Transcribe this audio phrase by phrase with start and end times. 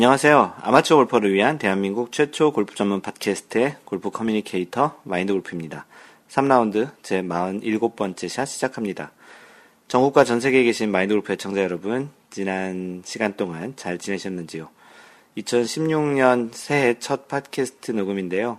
[0.00, 0.54] 안녕하세요.
[0.62, 5.84] 아마추어 골퍼를 위한 대한민국 최초 골프 전문 팟캐스트의 골프 communicator 마인드 골프입니다.
[6.30, 9.12] 3라운드 제 47번째 샷 시작합니다.
[9.88, 14.70] 전국과 전 세계에 계신 마인드 골프 애청자 여러분, 지난 시간 동안 잘 지내셨는지요?
[15.36, 18.58] 2016년 새해 첫 팟캐스트 녹음인데요.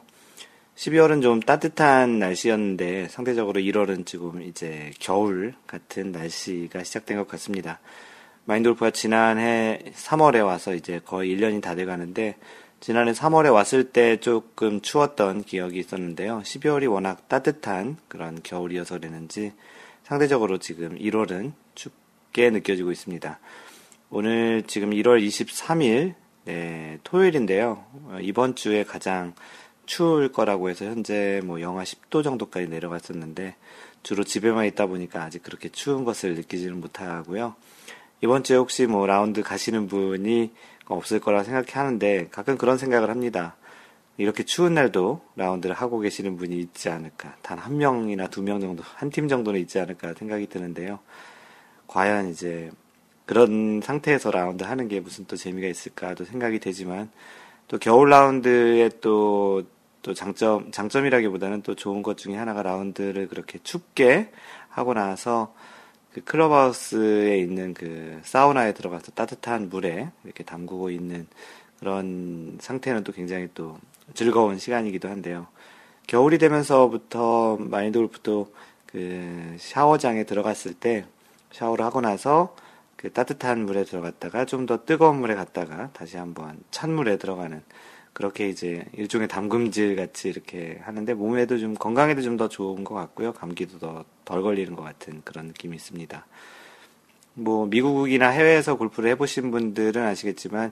[0.76, 7.80] 12월은 좀 따뜻한 날씨였는데 상대적으로 1월은 지금 이제 겨울 같은 날씨가 시작된 것 같습니다.
[8.46, 12.36] 마인돌프가 지난해 3월에 와서 이제 거의 1년이 다 돼가는데
[12.80, 16.42] 지난해 3월에 왔을 때 조금 추웠던 기억이 있었는데요.
[16.44, 19.54] 12월이 워낙 따뜻한 그런 겨울이어서 그랬는지
[20.04, 23.40] 상대적으로 지금 1월은 춥게 느껴지고 있습니다.
[24.10, 27.86] 오늘 지금 1월 23일 네, 토요일인데요.
[28.06, 29.36] 어, 이번 주에 가장
[29.86, 33.56] 추울 거라고 해서 현재 뭐 영하 10도 정도까지 내려갔었는데
[34.02, 37.56] 주로 집에만 있다 보니까 아직 그렇게 추운 것을 느끼지는 못하고요.
[38.22, 40.52] 이번 주에 혹시 뭐 라운드 가시는 분이
[40.86, 43.56] 없을 거라 생각하는데 가끔 그런 생각을 합니다.
[44.18, 47.36] 이렇게 추운 날도 라운드를 하고 계시는 분이 있지 않을까.
[47.42, 51.00] 단 한 명이나 두 명 정도, 한 팀 정도는 있지 않을까 생각이 드는데요.
[51.88, 52.72] 과연 이제
[53.26, 57.10] 그런 상태에서 라운드 하는 게 무슨 또 재미가 있을까도 생각이 되지만
[57.68, 59.64] 또 겨울 라운드에 또,
[60.02, 64.32] 또 장점, 장점이라기보다는 또 좋은 것 중에 하나가 라운드를 그렇게 춥게
[64.70, 65.54] 하고 나서
[66.14, 71.28] 그 클럽하우스에 있는 그 사우나에 들어가서 따뜻한 물에 이렇게 담그고 있는
[71.80, 73.80] 그런 상태는 또 굉장히 또
[74.14, 75.48] 즐거운 시간이기도 한데요.
[76.08, 78.54] 겨울이 되면서부터 마인드 골프도
[78.86, 81.06] 그 샤워장에 들어갔을 때
[81.52, 82.56] 샤워를 하고 나서
[82.98, 87.64] 그 따뜻한 물에 들어갔다가 좀 더 뜨거운 물에 갔다가 다시 한번 찬물에 들어가는
[88.14, 93.34] 그렇게 이제 일종의 담금질 같이 이렇게 하는데 몸에도 좀 건강에도 좀 더 좋은 것 같고요.
[93.34, 96.26] 감기도 더 덜 걸리는 것 같은 그런 느낌이 있습니다.
[97.34, 100.72] 뭐 미국이나 해외에서 골프를 해보신 분들은 아시겠지만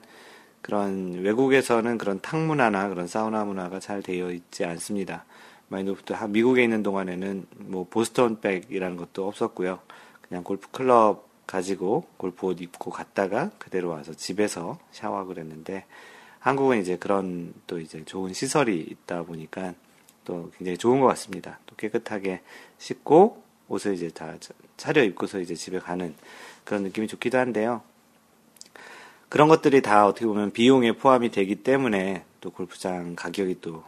[0.62, 5.24] 그런 외국에서는 그런 탕 문화나 그런 사우나 문화가 잘 되어 있지 않습니다.
[5.68, 9.80] 마인드부터 미국에 있는 동안에는 뭐 보스턴 백이라는 것도 없었고요.
[10.26, 15.84] 그냥 골프 클럽 가지고 골프 옷 입고 갔다가 그대로 와서 집에서 샤워하고 그랬는데
[16.40, 19.74] 한국은 이제 그런 또 이제 좋은 시설이 있다 보니까
[20.24, 21.58] 또 굉장히 좋은 것 같습니다.
[21.66, 22.40] 또 깨끗하게
[22.78, 24.34] 씻고 옷을 이제 다
[24.76, 26.14] 차려 입고서 이제 집에 가는
[26.64, 27.82] 그런 느낌이 좋기도 한데요.
[29.28, 33.84] 그런 것들이 다 어떻게 보면 비용에 포함이 되기 때문에 또 골프장 가격이 또,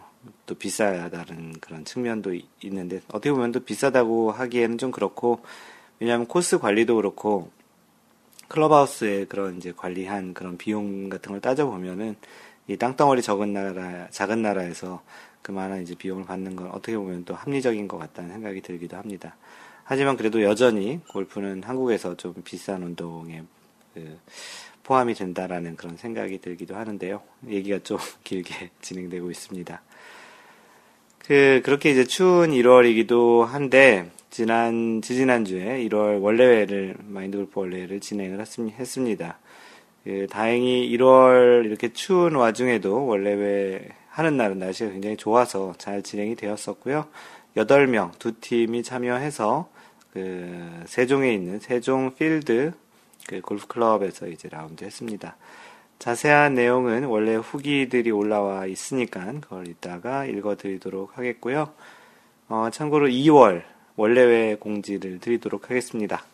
[0.47, 5.43] 또 비싸다는 그런 측면도 있는데 어떻게 보면 또 비싸다고 하기에는 좀 그렇고
[5.99, 7.51] 왜냐하면 코스 관리도 그렇고
[8.53, 12.17] 클럽하우스의 그런 이제 관리한 그런 비용 같은 걸 따져보면은
[12.69, 15.03] 이 땅덩어리 적은 나라, 작은 나라에서
[15.41, 19.37] 그만한 이제 비용을 받는 건 어떻게 보면 또 합리적인 것 같다는 생각이 들기도 합니다.
[19.85, 23.43] 하지만 그래도 여전히 골프는 한국에서 좀 비싼 운동에
[23.95, 24.19] 그
[24.85, 27.23] 포함이 된다라는 그런 생각이 들기도 하는데요.
[27.49, 29.83] 얘기가 좀 길게 진행되고 있습니다.
[31.27, 39.39] 그, 그렇게 이제 추운 1월이기도 한데, 지난 지지난주에 1월 원래회를 마인드 골프 원래회를 진행을 했습니다.
[40.05, 47.07] 그 다행히 1월 이렇게 추운 와중에도 원래회 하는 날은 날씨가 굉장히 좋아서 잘 진행이 되었었고요.
[47.57, 49.69] 8명 두 팀이 참여해서
[50.15, 52.73] 그 세종에 있는 세종 필드
[53.29, 55.37] 그 골프 클럽에서 이제 라운드 했습니다.
[56.03, 61.73] 자세한 내용은 원래 후기들이 올라와 있으니까 그걸 이따가 읽어드리도록 하겠고요.
[62.49, 63.63] 어, 참고로 2월
[63.95, 66.25] 원래회 공지를 드리도록 하겠습니다.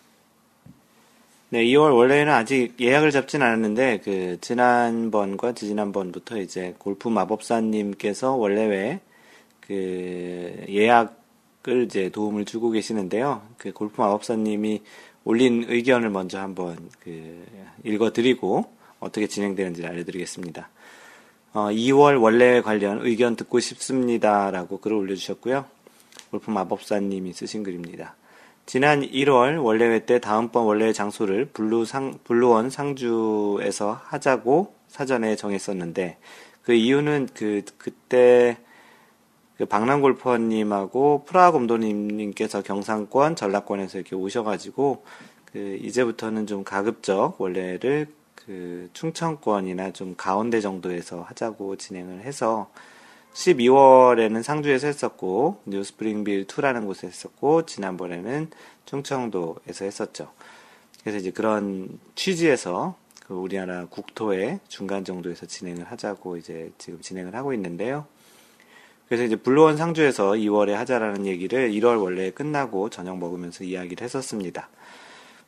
[1.51, 9.01] 네, 2월 원래는 아직 예약을 잡진 않았는데 그 지난번과 지지난번부터 이제 골프 마법사님께서 원래회
[9.61, 13.43] 그 예약을 이제 도움을 주고 계시는데요.
[13.59, 14.81] 그 골프 마법사님이
[15.25, 17.45] 올린 의견을 먼저 한번 그
[17.84, 20.68] 읽어드리고 어떻게 진행되는지 알려드리겠습니다.
[21.54, 25.65] 어, 2월 원래 관련 의견 듣고 싶습니다라고 글을 올려주셨고요.
[26.30, 28.16] 골프 마법사님이 쓰신 글입니다.
[28.66, 36.18] 지난 1월 월례회 때 다음번 월례회 장소를 블루 상, 블루원 상주에서 하자고 사전에 정했었는데
[36.62, 38.59] 그 이유는 그, 그때
[39.56, 45.03] 그 박남골퍼님하고 프라곰도님께서 경상권, 전라권에서 이렇게 오셔가지고
[45.47, 48.07] 그 이제부터는 좀 가급적 월례를
[48.48, 52.71] 그 충청권이나 좀 가운데 정도에서 하자고 진행을 해서
[53.34, 58.48] 12월에는 상주에서 했었고 뉴 스프링빌 2라는 곳에 했었고 지난번에는
[58.86, 60.33] 충청도에서 했었죠.
[61.03, 62.97] 그래서 이제 그런 취지에서
[63.27, 68.06] 그 우리나라 국토의 중간 정도에서 진행을 하자고 이제 지금 진행을 하고 있는데요.
[69.09, 74.71] 그래서 이제 블루원 상주에서 2월에 하자라는 얘기를 1월 원래 끝나고 저녁 먹으면서 이야기를 했었습니다.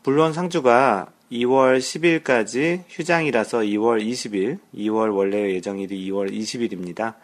[0.03, 7.15] 블루원 상주가 2월 10일까지 휴장이라서 2월 20일, 2월 원래 예정일이 2월 20일입니다.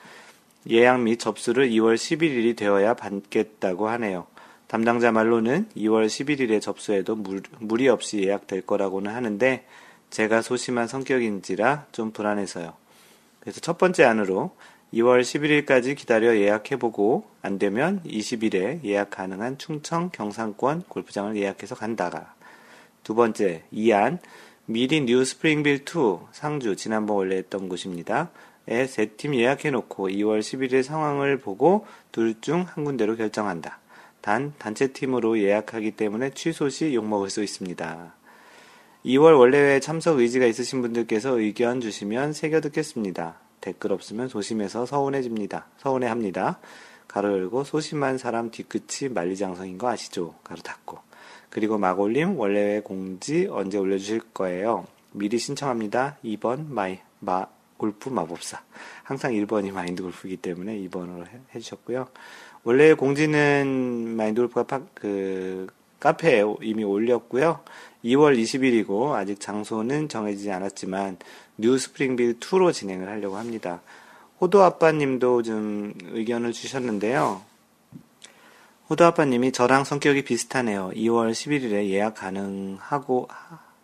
[0.71, 4.29] 예약 및 접수를 2월 11일이 되어야 받겠다고 하네요.
[4.69, 7.17] 담당자 말로는 2월 11일에 접수해도
[7.59, 9.65] 무리 없이 예약될 거라고는 하는데
[10.11, 12.75] 제가 소심한 성격인지라 좀 불안해서요.
[13.41, 14.55] 그래서 첫 번째 안으로
[14.95, 22.36] 2월 11일까지 기다려 예약해보고 안 되면 20일에 예약 가능한 충청 경상권 골프장을 예약해서 간다가
[23.07, 24.19] 두 번째 2안
[24.65, 28.33] 미리 뉴 스프링빌 2 상주 지난번 월례 했던 곳입니다.
[28.67, 33.79] 세팀 예약해놓고 2월 11일 상황을 보고 둘 중 한 군데로 결정한다.
[34.21, 38.13] 단 단체 팀으로 예약하기 때문에 취소 시 욕먹을 수 있습니다.
[39.05, 43.37] 2월 월례회 참석 의지가 있으신 분들께서 의견 주시면 새겨 듣겠습니다.
[43.61, 45.69] 댓글 없으면 소심해서 서운해집니다.
[45.79, 46.59] 서운해합니다.
[47.07, 50.35] 가로 열고 소심한 사람 뒤끝이 만리장성인 거 아시죠?
[50.43, 51.06] 가로 닫고.
[51.57, 54.87] 그리고 마골님 월례회 공지 언제 올려주실 거예요?
[55.13, 56.19] 미리 신청합니다.
[56.23, 57.47] 2번 마이 마
[57.79, 58.61] 골프 마법사.
[59.03, 62.09] 항상 1번이 마인드 골프이기 때문에 2번으로 해, 해주셨고요.
[62.65, 65.67] 월례 공지는 마인드 골프가 파, 그
[65.99, 67.61] 카페에 이미 올렸고요.
[68.05, 71.17] 2월 20일이고 아직 장소는 정해지지 않았지만
[71.57, 73.81] 뉴 스프링빌 2로 진행을 하려고 합니다.
[74.43, 77.41] 호도 아빠님도 좀 의견을 주셨는데요.
[78.89, 80.91] 호도 아빠님이 저랑 성격이 비슷하네요.
[80.95, 83.27] 2월 11일에 예약 가능하고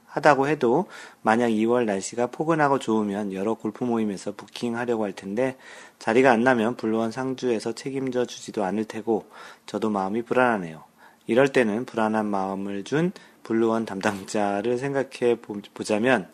[0.07, 0.87] 하다고 해도
[1.23, 5.57] 만약 2월 날씨가 포근하고 좋으면 여러 골프 모임에서 부킹하려고 할 텐데
[5.99, 9.27] 자리가 안 나면 블루원 상주에서 책임져 주지도 않을 테고
[9.67, 10.85] 저도 마음이 불안하네요.
[11.27, 13.11] 이럴 때는 불안한 마음을 준
[13.43, 15.39] 블루원 담당자를 생각해
[15.75, 16.31] 보자면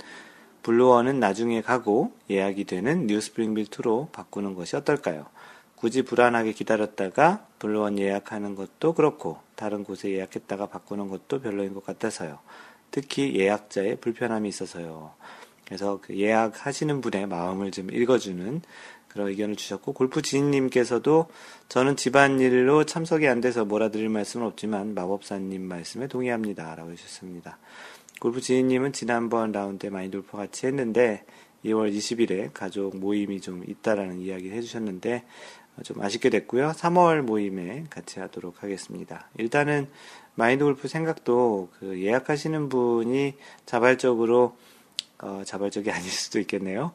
[0.62, 5.24] 블루원은 나중에 가고 예약이 되는 뉴스프링빌 2로 바꾸는 것이 어떨까요?
[5.78, 12.40] 굳이 불안하게 기다렸다가 블루원 예약하는 것도 그렇고 다른 곳에 예약했다가 바꾸는 것도 별로인 것 같아서요.
[12.90, 15.12] 특히 예약자의 불편함이 있어서요.
[15.64, 18.62] 그래서 그 예약하시는 분의 마음을 좀 읽어주는
[19.06, 21.28] 그런 의견을 주셨고 골프 지인님께서도
[21.68, 26.74] 저는 집안일로 참석이 안 돼서 몰아드릴 말씀은 없지만 마법사님 말씀에 동의합니다.
[26.74, 27.58] 라고 해주셨습니다.
[28.20, 31.24] 골프 지인님은 지난번 라운드에 마인돌프 같이 했는데
[31.64, 35.24] 2월 20일에 가족 모임이 좀 있다라는 이야기를 해주셨는데
[35.84, 36.72] 좀 아쉽게 됐고요.
[36.72, 39.28] 3월 모임에 같이 하도록 하겠습니다.
[39.36, 39.88] 일단은
[40.34, 43.34] 마인드 골프 생각도 그 예약하시는 분이
[43.66, 44.56] 자발적으로
[45.20, 46.92] 어, 자발적이 아닐 수도 있겠네요.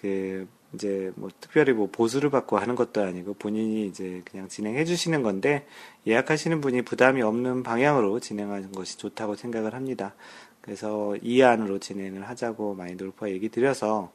[0.00, 5.22] 그 이제 뭐 특별히 뭐 보수를 받고 하는 것도 아니고 본인이 이제 그냥 진행해 주시는
[5.22, 5.66] 건데
[6.06, 10.14] 예약하시는 분이 부담이 없는 방향으로 진행하는 것이 좋다고 생각을 합니다.
[10.60, 14.12] 그래서 이 안으로 진행을 하자고 마인드 골프가 얘기 드려서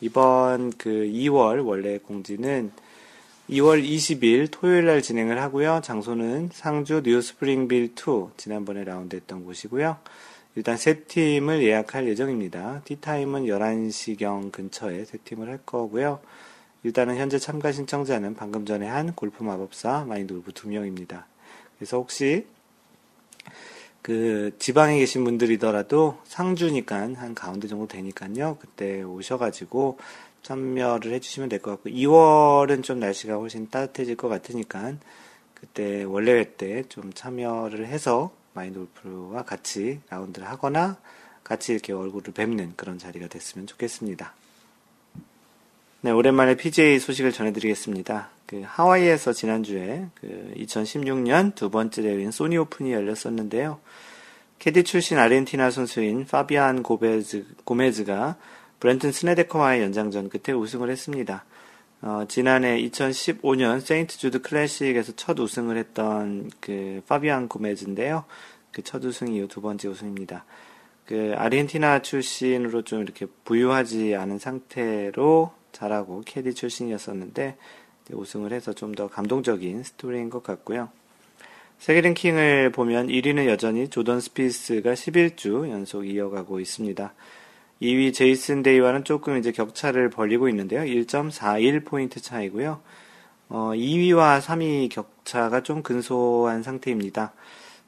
[0.00, 2.72] 이번 그 2월 원래 공지는
[3.50, 5.82] 2월 20일 토요일 날 진행을 하고요.
[5.84, 9.98] 장소는 상주 뉴 스프링빌 2 지난번에 라운드 했던 곳이고요.
[10.56, 12.80] 일단 세 팀을 예약할 예정입니다.
[12.84, 16.20] 티타임은 11시경 근처에 세 팀을 할 거고요.
[16.84, 21.26] 일단은 현재 참가 신청자는 방금 전에 한 골프 마법사 마인드 골프 두 명입니다.
[21.76, 22.46] 그래서 혹시
[24.00, 28.56] 그 지방에 계신 분들이더라도 상주니까 한 가운데 정도 되니까요.
[28.60, 29.98] 그때 오셔가지고
[30.44, 34.94] 참여를 해주시면 될 것 같고 2월은 좀 날씨가 훨씬 따뜻해질 것 같으니까
[35.54, 40.98] 그때 원래회 때 좀 참여를 해서 마인드 골프와 같이 라운드를 하거나
[41.42, 44.34] 같이 이렇게 얼굴을 뵙는 그런 자리가 됐으면 좋겠습니다.
[46.02, 48.28] 네, 오랜만에 PGA 소식을 전해드리겠습니다.
[48.46, 53.80] 그 하와이에서 지난주에 그 2016년 두 번째 대회인 소니 오픈이 열렸었는데요.
[54.58, 58.36] 캐디 출신 아르헨티나 선수인 파비안 고베즈, 고메즈가
[58.84, 61.46] 브렌튼 스네데커와의 연장전 끝에 우승을 했습니다.
[62.02, 68.26] 어, 지난해 2015년 세인트 주드 클래식에서 첫 우승을 했던 그 파비안 고메즈인데요.
[68.72, 70.44] 그 첫 우승 이후 두 번째 우승입니다.
[71.06, 77.56] 그 아르헨티나 출신으로 좀 이렇게 부유하지 않은 상태로 자라고 캐디 출신이었었는데
[78.12, 80.90] 우승을 해서 좀 더 감동적인 스토리인 것 같고요.
[81.78, 87.14] 세계 랭킹을 보면 1위는 여전히 조던 스피스가 11주 연속 이어가고 있습니다.
[87.82, 90.82] 2위 제이슨 데이와는 조금 이제 격차를 벌리고 있는데요.
[90.82, 92.80] 1.41포인트 차이고요.
[93.48, 97.32] 어, 2위와 3위 격차가 좀 근소한 상태입니다.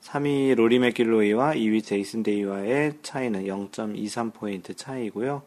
[0.03, 5.43] 3위 로리 맥길로이와 2위 제이슨 데이와의 차이는 0.23포인트 차이고요.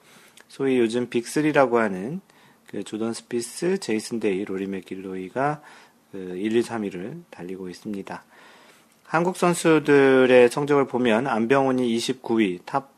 [0.47, 2.21] 소위 요즘 빅3라고 하는
[2.67, 5.61] 그 조던 스피스, 제이슨 데이, 로리 맥길로이가
[6.11, 8.23] 그 1, 2, 3위를 달리고 있습니다.
[9.03, 12.91] 한국 선수들의 성적을 보면 안병훈이 29위, 탑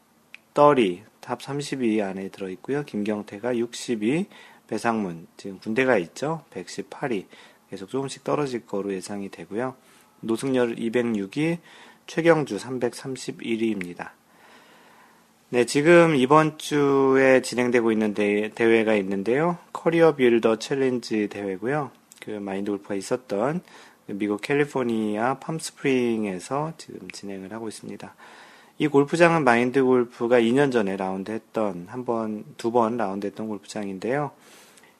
[0.53, 2.83] 30, 탑 30위 안에 들어있고요.
[2.83, 4.25] 김경태가 60위,
[4.67, 6.43] 배상문 지금 군대 가 있죠.
[6.51, 7.25] 118위
[7.69, 9.75] 계속 조금씩 떨어질 거로 예상이 되고요.
[10.19, 11.59] 노승열 206위,
[12.07, 14.09] 최경주 331위입니다.
[15.49, 19.57] 네, 지금 이번 주에 진행되고 있는 대, 대회가 있는데요.
[19.73, 21.91] 커리어 빌더 챌린지 대회고요.
[22.21, 23.61] 그 마인드 골프가 있었던
[24.07, 28.15] 미국 캘리포니아 팜스프링에서 지금 진행을 하고 있습니다.
[28.81, 34.31] 이 골프장은 마인드 골프가 2년 전에 라운드 했던 한 번, 두 번 라운드 했던 골프장인데요.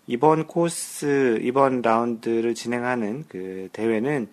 [0.05, 4.27] 이번 코스, 이번 라운드를 진행하는 그 대회는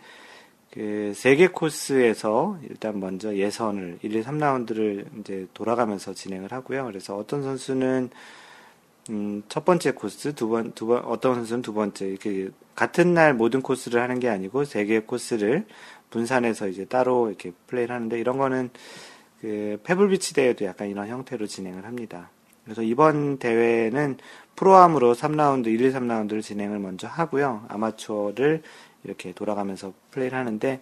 [0.71, 6.85] 그 세계 코스에서 일단 먼저 예선을 1, 2, 3라운드를 이제 돌아가면서 진행을 하고요.
[6.85, 8.11] 그래서 어떤 선수는
[9.09, 13.33] 음, 첫 번째 코스, 두 번, 두 번, 어떤 선수는 두 번째, 이렇게 같은 날
[13.33, 15.64] 모든 코스를 하는 게 아니고 세 개의 코스를
[16.11, 18.69] 분산해서 이제 따로 이렇게 플레이를 하는데 이런 거는
[19.40, 22.30] 그 페블비치 대회도 약간 이런 형태로 진행을 합니다.
[22.64, 24.18] 그래서 이번 대회는
[24.57, 27.64] 프로암으로 3라운드, 1, 2, 3라운드를 진행을 먼저 하고요.
[27.68, 28.62] 아마추어를
[29.04, 30.80] 이렇게 돌아가면서 플레이를 하는데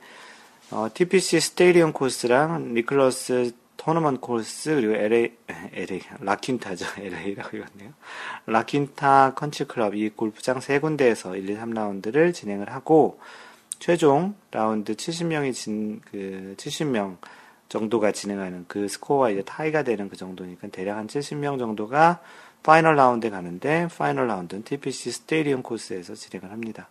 [0.71, 5.31] 어, TPC 스테디움 코스랑 니클러스 토너먼트 코스 그리고 LA
[5.75, 7.93] La 라킨타죠 LA라고 읽었네요.
[8.47, 13.21] 라킨타 컨트리 클럽 이 골프장 세 군데에서 1, 2, 3라운드를 진행을 하고
[13.79, 17.19] 최종 라운드 70명이 진 그 70명
[17.69, 22.21] 정도가 진행하는 그 스코어가 이제 타이가 되는 그 정도니까 대략 한 70명 정도가
[22.63, 26.89] 파이널 라운드에 가는데 파이널 라운드는 TPC 스테디움 코스에서 진행을 합니다.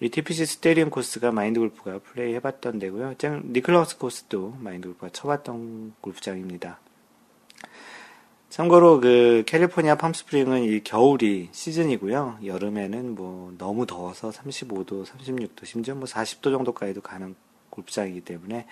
[0.00, 3.14] 이 TPC 스테디움 코스가 마인드 골프가 플레이 해봤던 데고요.
[3.22, 6.80] 니클라우스 코스도 마인드 골프가 쳐봤던 골프장입니다.
[8.50, 12.40] 참고로 그 캘리포니아 팜스프링은 이 겨울이 시즌이고요.
[12.44, 17.34] 여름에는 뭐 너무 더워서 35도, 36도, 심지어 뭐 40도 정도까지도 가는
[17.70, 18.66] 골프장이기 때문에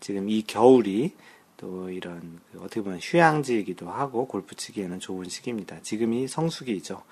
[0.00, 1.14] 지금 이 겨울이
[1.56, 5.82] 또 이런 그 어떻게 보면 휴양지이기도 하고 골프 치기에는 좋은 시기입니다.
[5.82, 7.02] 지금이 성수기죠.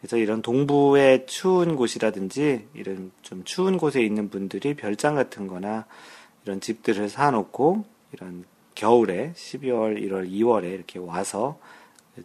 [0.00, 5.86] 그래서 이런 동부의 추운 곳이라든지 이런 좀 추운 곳에 있는 분들이 별장 같은 거나
[6.44, 8.44] 이런 집들을 사놓고 이런
[8.74, 11.58] 겨울에 12월, 1월, 2월에 이렇게 와서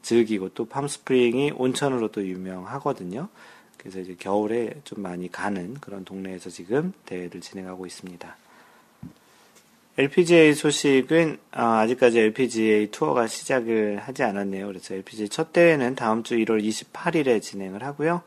[0.02, 3.30] 즐기고 또 팜스프링이 온천으로 도 유명하거든요.
[3.78, 8.38] 그래서 이제 겨울에 좀 많이 가는 그런 동네에서 지금 대회를 진행하고 있습니다.
[9.98, 14.68] LPGA 소식은 아, 직까지 LPGA 투어가 시작을 하지 않았네요.
[14.68, 18.24] 그래서 LPGA 첫 대회는 다음 주 1월 28일에 진행을 하고요.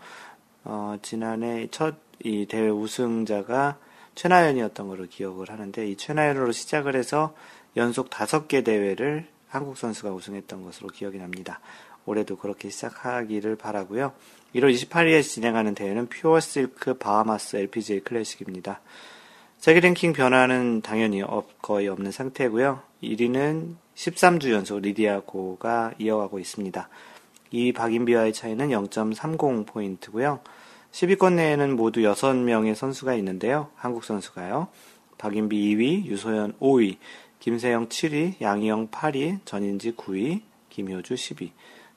[0.65, 3.79] 어, 지난해 첫 이 대회 우승자가
[4.15, 7.35] 최나연이었던 걸로 기억을 하는데 이 최나연으로 시작을 해서
[7.77, 11.61] 연속 다섯 개 대회를 한국 선수가 우승했던 것으로 기억이 납니다.
[12.07, 14.13] 올해도 그렇게 시작하기를 바라고요.
[14.55, 18.81] 1월 28일에 진행하는 대회는 퓨어 실크 바하마스 LPGA 클래식입니다.
[19.67, 21.25] 세계 랭킹 변화는 당연히
[21.61, 22.83] 거의 없는 상태고요.
[23.03, 26.89] 1위는 13주 연속 리디아고가 이어가고 있습니다.
[27.51, 30.39] 이 박인비와의 차이는 0.30포인트고요.
[30.93, 33.71] 10위권 내에는 모두 6명의 선수가 있는데요.
[33.75, 34.69] 한국 선수가요.
[35.19, 36.99] 박인비 2위, 유소연 5위,
[37.41, 41.51] 김세영 7위, 양희영 8위, 전인지 9위, 김효주 10위.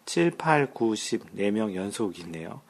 [0.07, 2.61] 7, 8, 9, 10, 4명 연속이네요.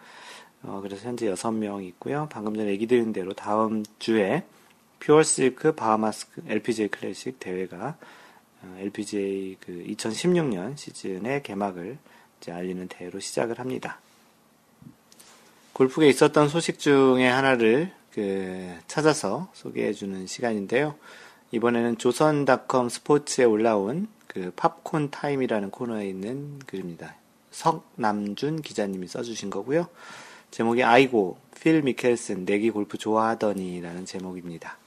[0.63, 2.27] 어, 그래서 현재 6명 있고요.
[2.29, 4.43] 방금 전에 얘기 드린 대로 다음 주에
[4.99, 7.97] 퓨어실크 바하마스 LPGA 클래식 대회가
[8.79, 11.97] LPGA 어, 그 2016년 시즌의 개막을
[12.47, 13.99] 알리는 대회로 시작을 합니다.
[15.73, 20.95] 골프에 있었던 소식 중에 하나를 그 찾아서 소개해 주는 시간인데요.
[21.51, 27.15] 이번에는 조선닷컴 스포츠에 올라온 그 팝콘 타임이라는 코너에 있는 글입니다.
[27.51, 29.87] 석남준 기자님이 써주신 거고요.
[30.51, 34.77] 제목이 아이고 필 미켈슨 내기 골프 좋아하더니라는 제목입니다.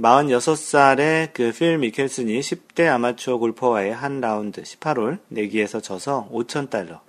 [0.00, 7.00] 46살의 그 필 미켈슨이 10대 아마추어 골퍼와의 한 라운드 18홀 내기에서 져서 5천달러,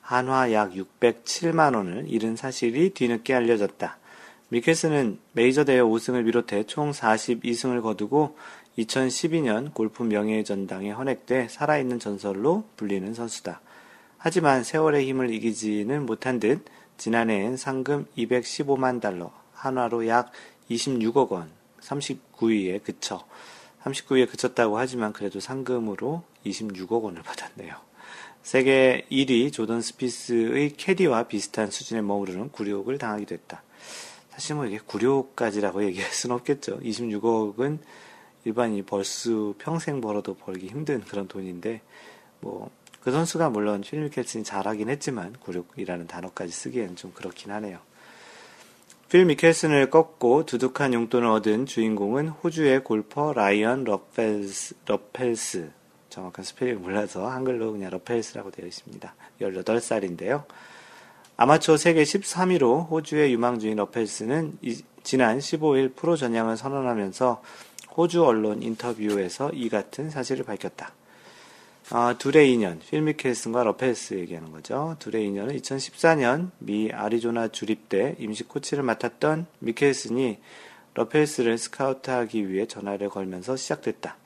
[0.00, 3.96] 한화 약 607만원을 잃은 사실이 뒤늦게 알려졌다.
[4.48, 8.36] 미켈슨은 메이저 대회 5승을 비롯해 총 42승을 거두고
[8.76, 13.60] 2012년 골프 명예의 전당에 헌액돼 살아있는 전설로 불리는 선수다.
[14.18, 16.64] 하지만 세월의 힘을 이기지는 못한 듯
[16.96, 20.32] 지난해엔 상금 215만 달러, 한화로 약
[20.68, 23.26] 26억 원, 39위에 그쳐
[23.84, 27.74] 39위에 그쳤다고 하지만 그래도 상금으로 26억 원을 받았네요.
[28.42, 33.62] 세계 1위 조던 스피스의 캐디와 비슷한 수준에 머무르는 굴욕을 당하기도 했다.
[34.30, 36.80] 사실 뭐 이게 굴욕까지라고 얘기할 수는 없겠죠.
[36.80, 37.78] 26억은
[38.44, 41.80] 일반인이 벌 수 평생 벌어도 벌기 힘든 그런 돈인데
[42.40, 42.70] 뭐
[43.02, 47.80] 그 선수가 물론 필 미켈슨이 잘하긴 했지만 굴욕이라는 단어까지 쓰기엔 좀 그렇긴 하네요.
[49.12, 55.70] 필 미켈슨을 꺾고 두둑한 용돈을 얻은 주인공은 호주의 골퍼 라이언 러펠스, 러펠스
[56.08, 59.14] 정확한 스펠링 몰라서 한글로 그냥 러펠스라고 되어 있습니다.
[59.42, 60.44] 18살인데요.
[61.36, 67.42] 아마추어 세계 13위로 호주의 유망주인 러펠스는 이, 지난 15일 프로 전향을 선언하면서
[67.94, 70.94] 호주 언론 인터뷰에서 이 같은 사실을 밝혔다.
[71.90, 74.96] 아, 둘의 인연, 필 미켈슨과 러페스 얘기하는 거죠.
[74.98, 80.38] 둘의 인연은 2014년 미 아리조나 주립대 임시 코치를 맡았던 미켈슨이
[80.94, 84.16] 러페스를 스카우트하기 위해 전화를 걸면서 시작됐다.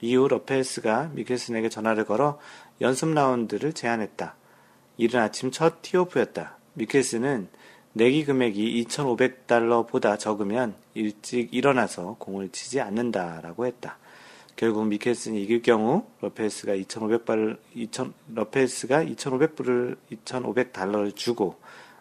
[0.00, 2.38] 이후 러페스가 미켈슨에게 전화를 걸어
[2.80, 4.36] 연습 라운드를 제안했다.
[4.98, 6.56] 이른 아침 첫 티오프였다.
[6.74, 7.48] 미켈슨은
[7.94, 13.98] 내기 금액이 2,500달러보다 적으면 일찍 일어나서 공을 치지 않는다라고 했다.
[14.56, 21.56] 결국 미켈슨이 이길 경우 러페스가 2,500발 2,000 러페스가 2,500불을 2,500달러를 주고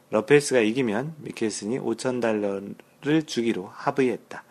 [0.09, 4.43] 러페스가 이기면 미켈슨이 5,000달러를 주기로 합의했다.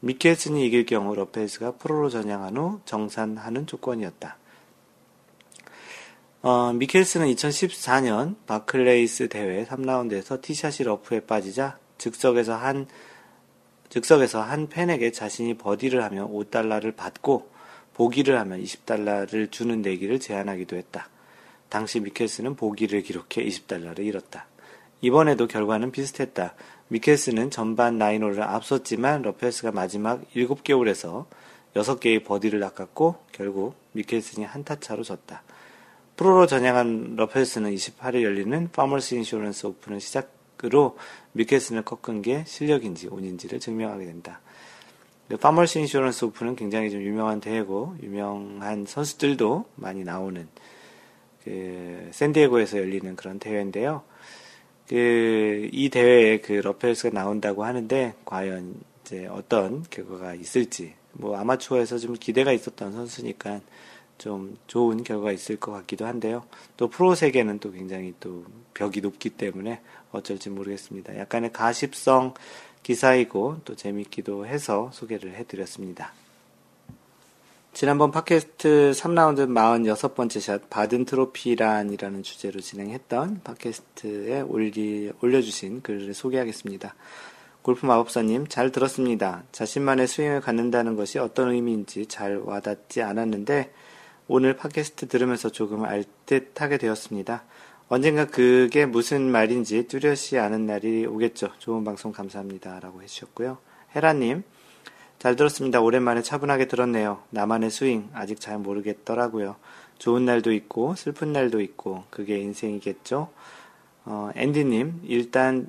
[0.00, 4.38] 미켈슨이 이길 경우 러페스가 프로로 전향한 후 정산하는 조건이었다.
[6.42, 12.86] 어, 미켈슨은 2014년 바클레이스 대회 3라운드에서 티샷이 러프에 빠지자 즉석에서 한
[13.90, 17.50] 즉석에서 한 팬에게 자신이 버디를 하면 5달러를 받고
[17.94, 21.08] 보기를 하면 20달러를 주는 내기를 제안하기도 했다.
[21.68, 24.46] 당시 미켈슨은 보기를 기록해 20달러를 잃었다.
[25.02, 26.54] 이번에도 결과는 비슷했다.
[26.88, 31.26] 미켈슨은 전반 나인홀을 앞섰지만 러페스가 마지막 7개 홀에서
[31.74, 35.42] 6개의 버디를 낚았고 결국 미켈슨이 한타 차로 졌다.
[36.16, 40.96] 프로로 전향한 러페스는 28일 열리는 파머스 인슈런스 오픈을 시작 으로
[41.32, 44.40] 미켈슨을 꺾은 게 실력인지 운인지를 증명하게 된다.
[45.40, 50.48] 파머스 인슈런스 오픈은 굉장히 좀 유명한 대회고 유명한 선수들도 많이 나오는
[51.44, 54.02] 그 샌디에고에서 열리는 그런 대회인데요.
[54.88, 62.14] 그 이 대회에 그 러펠스가 나온다고 하는데 과연 이제 어떤 결과가 있을지 뭐 아마추어에서 좀
[62.14, 63.60] 기대가 있었던 선수니까
[64.18, 66.44] 좀 좋은 결과가 있을 것 같기도 한데요.
[66.76, 69.80] 또 프로 세계는 또 굉장히 또 벽이 높기 때문에
[70.12, 71.18] 어쩔지 모르겠습니다.
[71.18, 72.34] 약간의 가십성
[72.82, 76.12] 기사이고 또 재밌기도 해서 소개를 해드렸습니다.
[77.72, 86.94] 지난번 팟캐스트 3라운드 46번째 샷 바든 트로피란이라는 주제로 진행했던 팟캐스트에 올리, 올려주신 글을 소개하겠습니다.
[87.62, 89.44] 골프 마법사님 잘 들었습니다.
[89.52, 93.72] 자신만의 스윙을 갖는다는 것이 어떤 의미인지 잘 와닿지 않았는데
[94.26, 97.44] 오늘 팟캐스트 들으면서 조금 알 듯하게 되었습니다.
[97.92, 101.48] 언젠가 그게 무슨 말인지 뚜렷이 아는 날이 오겠죠.
[101.58, 102.78] 좋은 방송 감사합니다.
[102.78, 103.58] 라고 해주셨고요.
[103.96, 104.44] 헤라님,
[105.18, 105.80] 잘 들었습니다.
[105.80, 107.20] 오랜만에 차분하게 들었네요.
[107.30, 109.56] 나만의 스윙, 아직 잘 모르겠더라고요.
[109.98, 113.28] 좋은 날도 있고, 슬픈 날도 있고, 그게 인생이겠죠.
[114.04, 115.68] 어, 앤디님, 일단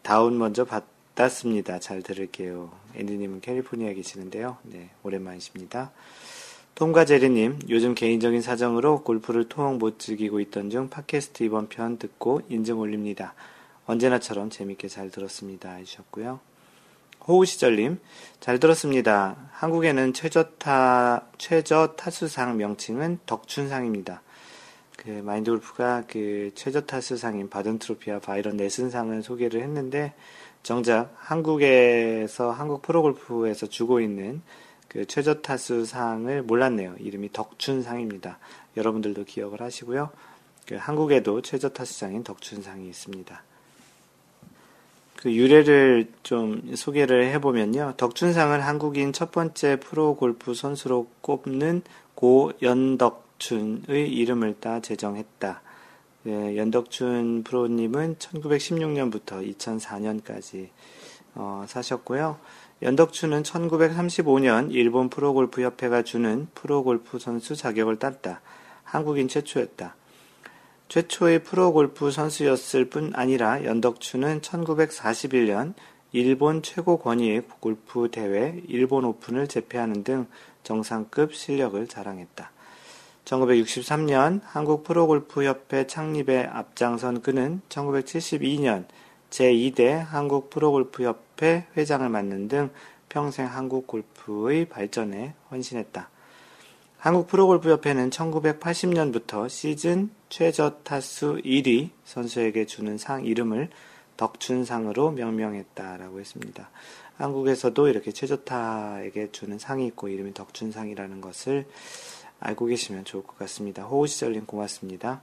[0.00, 1.80] 다운 먼저 받았습니다.
[1.80, 2.72] 잘 들을게요.
[2.96, 4.56] 앤디님은 캘리포니아에 계시는데요.
[4.62, 5.92] 네, 오랜만이십니다.
[6.78, 12.42] 톰과 제리님, 요즘 개인적인 사정으로 골프를 통 못 즐기고 있던 중 팟캐스트 이번 편 듣고
[12.48, 13.34] 인증 올립니다.
[13.86, 15.72] 언제나처럼 재밌게 잘 들었습니다.
[15.72, 16.38] 해주셨고요.
[17.26, 17.98] 호우시절님,
[18.38, 19.34] 잘 들었습니다.
[19.54, 24.22] 한국에는 최저타, 최저 타수상 명칭은 덕춘상입니다.
[24.98, 30.14] 그 마인드 골프가 그 최저 타수상인 바든 트로피와 바이런 네슨상을 소개를 했는데,
[30.62, 34.42] 정작 한국에서, 한국 프로골프에서 주고 있는
[34.88, 36.96] 그 최저 타수 상을 몰랐네요.
[36.98, 38.38] 이름이 덕춘상입니다.
[38.76, 40.10] 여러분들도 기억을 하시고요.
[40.66, 43.42] 그 한국에도 최저 타수상인 덕춘상이 있습니다.
[45.16, 47.94] 그 유래를 좀 소개를 해보면요.
[47.96, 51.82] 덕춘상을 한국인 첫 번째 프로 골프 선수로 꼽는
[52.14, 55.62] 고 연덕춘의 이름을 따 제정했다.
[56.22, 60.68] 네, 연덕춘 프로님은 1916년부터 2004년까지
[61.34, 62.38] 어, 사셨고요.
[62.80, 68.40] 연덕춘은 1935년 일본 프로골프 협회가 주는 프로골프 선수 자격을 땄다.
[68.84, 69.96] 한국인 최초였다.
[70.88, 75.74] 최초의 프로골프 선수였을 뿐 아니라 연덕춘은 1941년
[76.12, 80.26] 일본 최고 권위의 골프 대회 일본 오픈을 제패하는 등
[80.62, 82.52] 정상급 실력을 자랑했다.
[83.24, 88.84] 1963년 한국 프로골프 협회 창립에 앞장선 그는 1972년
[89.30, 92.70] 제2대 한국 프로골프협회 회장을 맡는 등
[93.08, 96.10] 평생 한국 골프의 발전에 헌신했다.
[96.98, 103.70] 한국 프로골프협회는 1980년부터 시즌 최저 타수 1위 선수에게 주는 상 이름을
[104.16, 106.70] 덕춘상으로 명명했다라고 했습니다.
[107.16, 111.66] 한국에서도 이렇게 최저타에게 주는 상이 있고 이름이 덕춘상이라는 것을
[112.40, 113.84] 알고 계시면 좋을 것 같습니다.
[113.84, 115.22] 호우시절님 고맙습니다.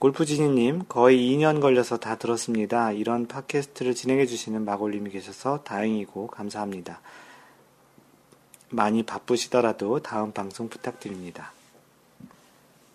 [0.00, 2.90] 골프지니님, 거의 2년 걸려서 다 들었습니다.
[2.90, 7.02] 이런 팟캐스트를 진행해주시는 마골님이 계셔서 다행이고 감사합니다.
[8.70, 11.52] 많이 바쁘시더라도 다음 방송 부탁드립니다.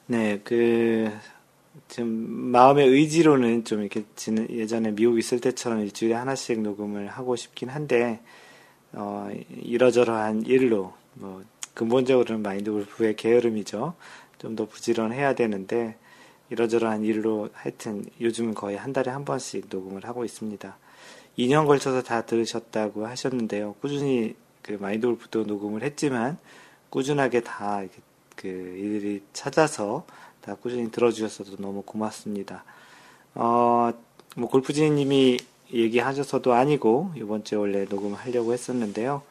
[0.07, 1.11] 네, 그,
[1.87, 2.07] 지금
[2.51, 4.03] 마음의 의지로는 좀 이렇게
[4.49, 8.19] 예전에 미국 있을 때처럼 일주일에 하나씩 녹음을 하고 싶긴 한데,
[8.93, 9.29] 어,
[9.61, 11.43] 이러저러한 일로, 뭐,
[11.75, 13.93] 근본적으로는 마인드 골프의 게으름이죠.
[14.39, 15.97] 좀 더 부지런해야 되는데
[16.49, 20.77] 이러저러한 일로 하여튼 요즘 거의 한 달에 한 번씩 녹음을 하고 있습니다.
[21.37, 23.75] 2년 걸쳐서 다 들으셨다고 하셨는데요.
[23.81, 26.37] 꾸준히 그 마인드 골프도 녹음을 했지만
[26.89, 27.83] 꾸준하게 다
[28.35, 30.05] 그 일일이 찾아서
[30.41, 32.63] 다 꾸준히 들어주셨어도 너무 고맙습니다.
[33.33, 33.91] 어,
[34.35, 35.39] 뭐 골프지님이
[35.73, 39.23] 얘기하셔서도 아니고 이번 주에 원래 녹음을 하려고 했었는데요.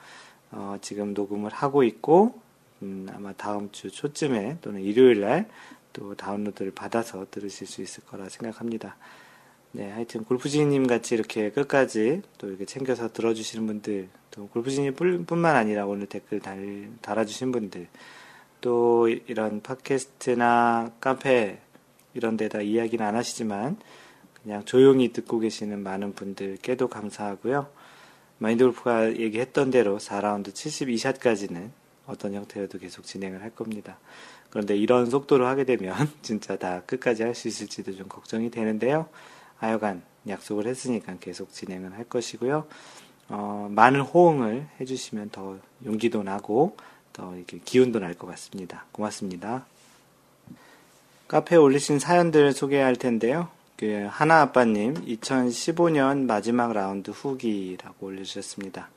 [0.50, 2.40] 어, 지금 녹음을 하고 있고
[2.82, 5.48] 음, 아마 다음 주 초쯤에 또는 일요일 날
[5.94, 8.96] 또 다운로드를 받아서 들으실 수 있을 거라 생각합니다.
[9.72, 15.86] 네, 하여튼 골프지님 같이 이렇게 끝까지 또 이렇게 챙겨서 들어주시는 분들, 또 골프지님 뿐만 아니라
[15.86, 17.88] 오늘 댓글 달, 달아주신 분들,
[18.60, 21.58] 또 이런 팟캐스트나 카페
[22.12, 23.76] 이런 데다 이야기는 안 하시지만
[24.42, 27.66] 그냥 조용히 듣고 계시는 많은 분들께도 감사하고요.
[28.38, 31.70] 마인드 골프가 얘기했던 대로 4라운드 72샷까지는
[32.06, 33.98] 어떤 형태로도 계속 진행을 할 겁니다.
[34.54, 39.08] 그런데 이런 속도로 하게 되면 진짜 다 끝까지 할 수 있을지도 좀 걱정이 되는데요.
[39.56, 42.68] 하여간 약속을 했으니까 계속 진행을 할 것이고요.
[43.30, 46.76] 어, 많은 호응을 해주시면 더 용기도 나고
[47.12, 48.86] 더 이렇게 기운도 날 것 같습니다.
[48.92, 49.66] 고맙습니다.
[51.26, 53.48] 카페에 올리신 사연들 소개할 텐데요.
[53.76, 58.88] 그 하나 아빠님 2015년 마지막 라운드 후기라고 올려주셨습니다.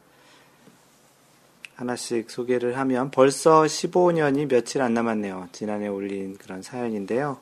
[1.78, 5.50] 하나씩 소개를 하면 벌써 15년이 며칠 안 남았네요.
[5.52, 7.38] 지난해 올린 그런 사연인데요.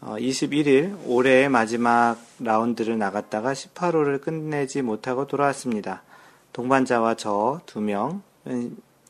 [0.00, 6.02] 어, 21일 올해의 마지막 라운드를 나갔다가 18홀을 끝내지 못하고 돌아왔습니다.
[6.54, 8.22] 동반자와 저 두 명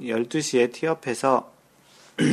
[0.01, 1.53] 12시에 티업해서
[2.17, 2.33] 4시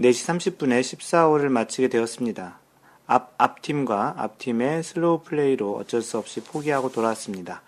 [0.00, 2.58] 30분에 14홀을 마치게 되었습니다.
[3.06, 7.62] 앞, 앞팀과 앞팀의 slow play로 어쩔 수 없이 포기하고 돌아왔습니다.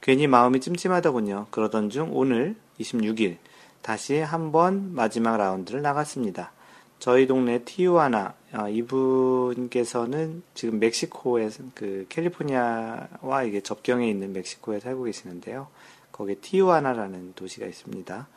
[0.00, 1.46] 괜히 마음이 찜찜하더군요.
[1.50, 3.36] 그러던 중 오늘 26일
[3.82, 6.52] 다시 한 번 마지막 라운드를 나갔습니다.
[6.98, 15.68] 저희 동네 티우아나 아, 이분께서는 지금 멕시코에 그 캘리포니아와 이게 접경에 있는 멕시코에 살고 계시는데요.
[16.12, 18.28] 거기에 티우아나라는 도시가 있습니다.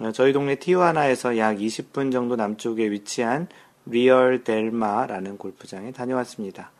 [0.00, 3.48] 어, 저희 동네 티우아나에서 약 20분 정도 남쪽에 위치한
[3.86, 6.70] 리얼 델마라는 골프장에 다녀왔습니다.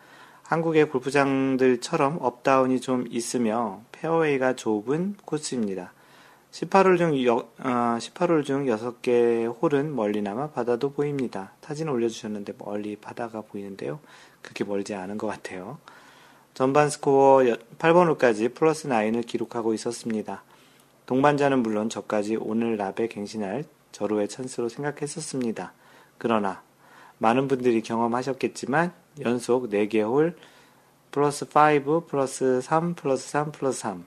[0.43, 5.93] 한국의 골프장들처럼 up down이 좀 있으며 페어웨이가 좁은 코스입니다.
[6.53, 11.53] 18홀 중, 여, 어, 18홀 중 6개 홀은 멀리나마 바다도 보입니다.
[11.61, 14.01] 사진 올려주셨는데 멀리 바다가 보이는데요.
[14.41, 15.79] 그렇게 멀지 않은 것 같아요.
[16.55, 17.43] 전반 스코어
[17.79, 20.43] 8번 홀까지 플러스 9을 기록하고 있었습니다.
[21.07, 25.73] 동반자는 물론 저까지 오늘 라베 갱신할 절호의 찬스로 생각했었습니다.
[26.17, 26.63] 그러나
[27.19, 30.37] 많은 분들이 경험하셨겠지만 연속 4개 홀
[31.11, 34.05] 플러스 5 플러스 3 플러스 3 플러스 3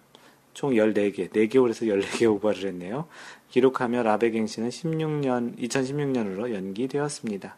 [0.53, 3.07] 총 14개, 4개월에서 14개 오버를 했네요.
[3.49, 7.57] 기록하며 라베갱신은 16년, 2016년으로 연기되었습니다.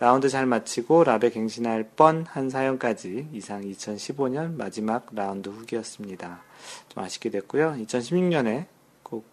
[0.00, 6.42] 라운드 잘 마치고 라베 갱신할 뻔한 사연까지 이상 2015년 마지막 라운드 후기였습니다.
[6.88, 7.76] 좀 아쉽게 됐고요.
[7.80, 8.66] 2016년에
[9.02, 9.24] 꼭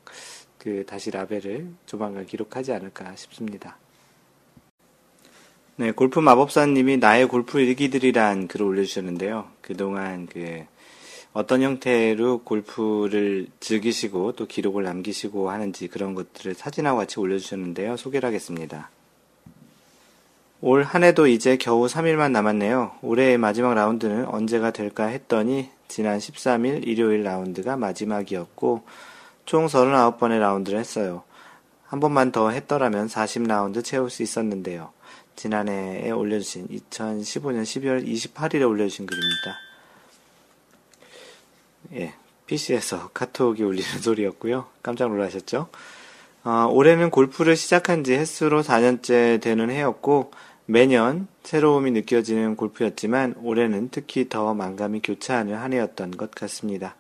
[0.62, 3.78] 그 다시 라벨을 조만간 기록하지 않을까 싶습니다.
[5.76, 9.50] 네, 골프 마법사님이 나의 골프 일기들이란 글을 올려주셨는데요.
[9.62, 10.64] 그동안 그
[11.34, 17.96] 어떤 형태로 골프를 즐기시고 또 기록을 남기시고 하는지 그런 것들을 사진하고 같이 올려주셨는데요.
[17.98, 18.90] 소개를 하겠습니다.
[20.64, 22.92] 올 한 해도 이제 겨우 3일만 남았네요.
[23.02, 28.84] 올해의 마지막 라운드는 언제가 될까 했더니 지난 13일 일요일 라운드가 마지막이었고
[29.46, 31.24] 총 39번의 라운드를 했어요.
[31.86, 34.92] 한 번만 더 했더라면 40라운드 채울 수 있었는데요.
[35.36, 39.71] 지난해에 올려주신 2015년 12월 28일에 올려주신 글입니다.
[41.94, 42.14] 예,
[42.48, 44.68] PC에서 카톡이 울리는 소리였고요.
[44.82, 45.70] 깜짝 놀라셨죠?
[46.44, 50.32] 어, 올해는 골프를 시작한 지 횟수로 4년째 되는 해였고
[50.66, 56.96] 매년 새로움이 느껴지는 골프였지만 올해는 특히 더 만감이 교차하는 한 해였던 것 같습니다.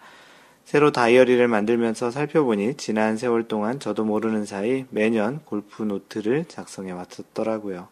[0.65, 7.87] 새로 다이어리를 만들면서 살펴보니 지난 세월 동안 저도 모르는 사이 매년 골프 노트를 작성해 왔었더라고요.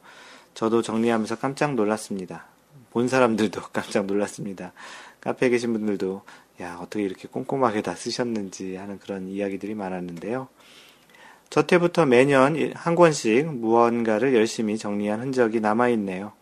[0.53, 2.45] 저도 정리하면서 깜짝 놀랐습니다.
[2.91, 4.73] 본 사람들도 깜짝 놀랐습니다.
[5.21, 6.23] 카페에 계신 분들도
[6.61, 10.47] 야, 어떻게 이렇게 꼼꼼하게 다 쓰셨는지 하는 그런 이야기들이 많았는데요.
[11.49, 16.33] 첫 해부터 매년 한 권씩 무언가를 열심히 정리한 흔적이 남아있네요.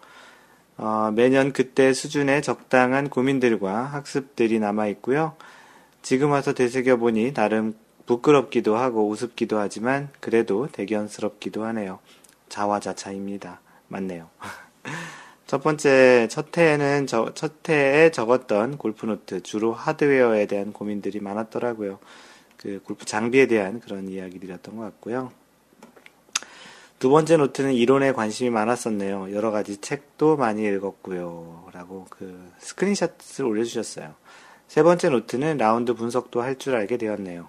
[0.77, 5.35] 어, 매년 그때 수준의 적당한 고민들과 학습들이 남아있고요.
[6.01, 7.75] 지금 와서 되새겨보니 나름
[8.05, 11.99] 부끄럽기도 하고 우습기도 하지만 그래도 대견스럽기도 하네요.
[12.49, 13.61] 자화자찬입니다.
[13.87, 14.29] 맞네요.
[15.47, 21.99] 첫 번째, 첫 해에는 저, 첫 해에 적었던 골프 노트, 주로 하드웨어에 대한 고민들이 많았더라고요.
[22.57, 25.31] 그 골프 장비에 대한 그런 이야기들이었던 것 같고요.
[26.99, 29.33] 두 번째 노트는 이론에 관심이 많았었네요.
[29.33, 31.69] 여러 가지 책도 많이 읽었고요.
[31.71, 34.15] 라고 그 스크린샷을 올려주셨어요.
[34.67, 37.47] 세 번째 노트는 라운드 분석도 할 줄 알게 되었네요.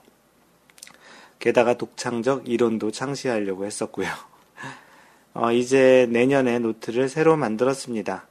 [1.40, 4.06] 게다가 독창적 이론도 창시하려고 했었고요.
[5.34, 8.26] 어, 이제 내년에 노트를 새로 만들었습니다.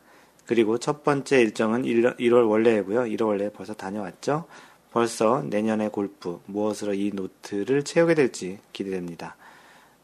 [0.45, 3.01] 그리고 첫 번째 일정은 1, 월 월례고요.
[3.01, 4.45] 1월 월례 벌써 다녀왔죠.
[4.91, 9.35] 벌써 내년에 골프 무엇으로 이 노트를 채우게 될지 기대됩니다.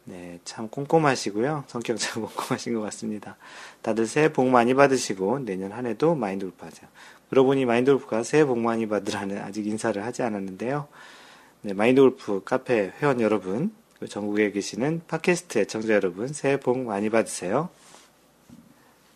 [0.05, 1.63] 네, 참 꼼꼼하시고요.
[1.67, 3.37] 성격 참 꼼꼼하신 것 같습니다.
[3.81, 6.89] 다들 새해 복 많이 받으시고 내년 한 해도 마인드 골프 하세요.
[7.29, 10.87] 그러고 보니 마인드 골프가 새해 복 많이 받으라는 아직 인사를 하지 않았는데요.
[11.61, 13.71] 네, 마인드 골프 카페 회원 여러분,
[14.07, 17.69] 전국에 계시는 팟캐스트 애청자 여러분, 새해 복 많이 받으세요.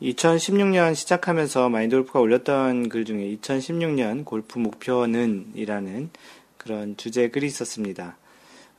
[0.02, 6.12] 2016년 시작하면서 마인드 골프가 올렸던 글 중에 2016년 골프 목표는 이라는
[6.58, 8.18] 그런 주제 글이 있었습니다.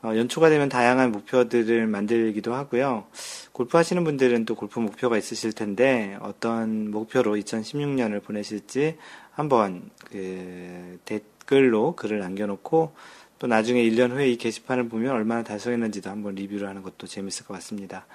[0.02, 3.06] 어, 연초가 되면 다양한 목표들을 만들기도 하고요.
[3.50, 8.96] 골프 하시는 분들은 또 골프 목표가 있으실 텐데 어떤 목표로 2016년을 보내실지
[9.32, 12.92] 한번 그 댓글로 글을 남겨놓고
[13.38, 17.54] 또 나중에 1년 후에 이 게시판을 보면 얼마나 달성했는지도 한번 리뷰를 하는 것도 재밌을 것
[17.54, 18.06] 같습니다.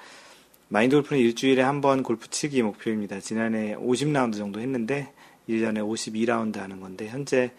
[0.70, 3.20] 마인드 골프는 일주일에 한 번 골프 치기 목표입니다.
[3.20, 5.12] 지난해 50라운드 정도 했는데
[5.50, 7.52] 1년에 52라운드 하는 건데 현재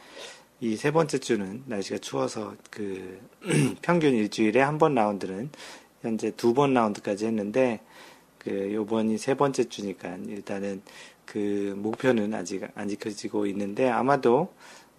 [0.61, 3.21] 이 세 번째 주는 날씨가 추워서 그
[3.83, 5.51] 평균 일주일에 한 번 라운드는
[6.03, 7.81] 현재 두 번 라운드까지 했는데
[8.39, 10.83] 그 요번이 세 번째 주니까 일단은
[11.25, 14.53] 그 목표는 아직 안 지켜지고 있는데 아마도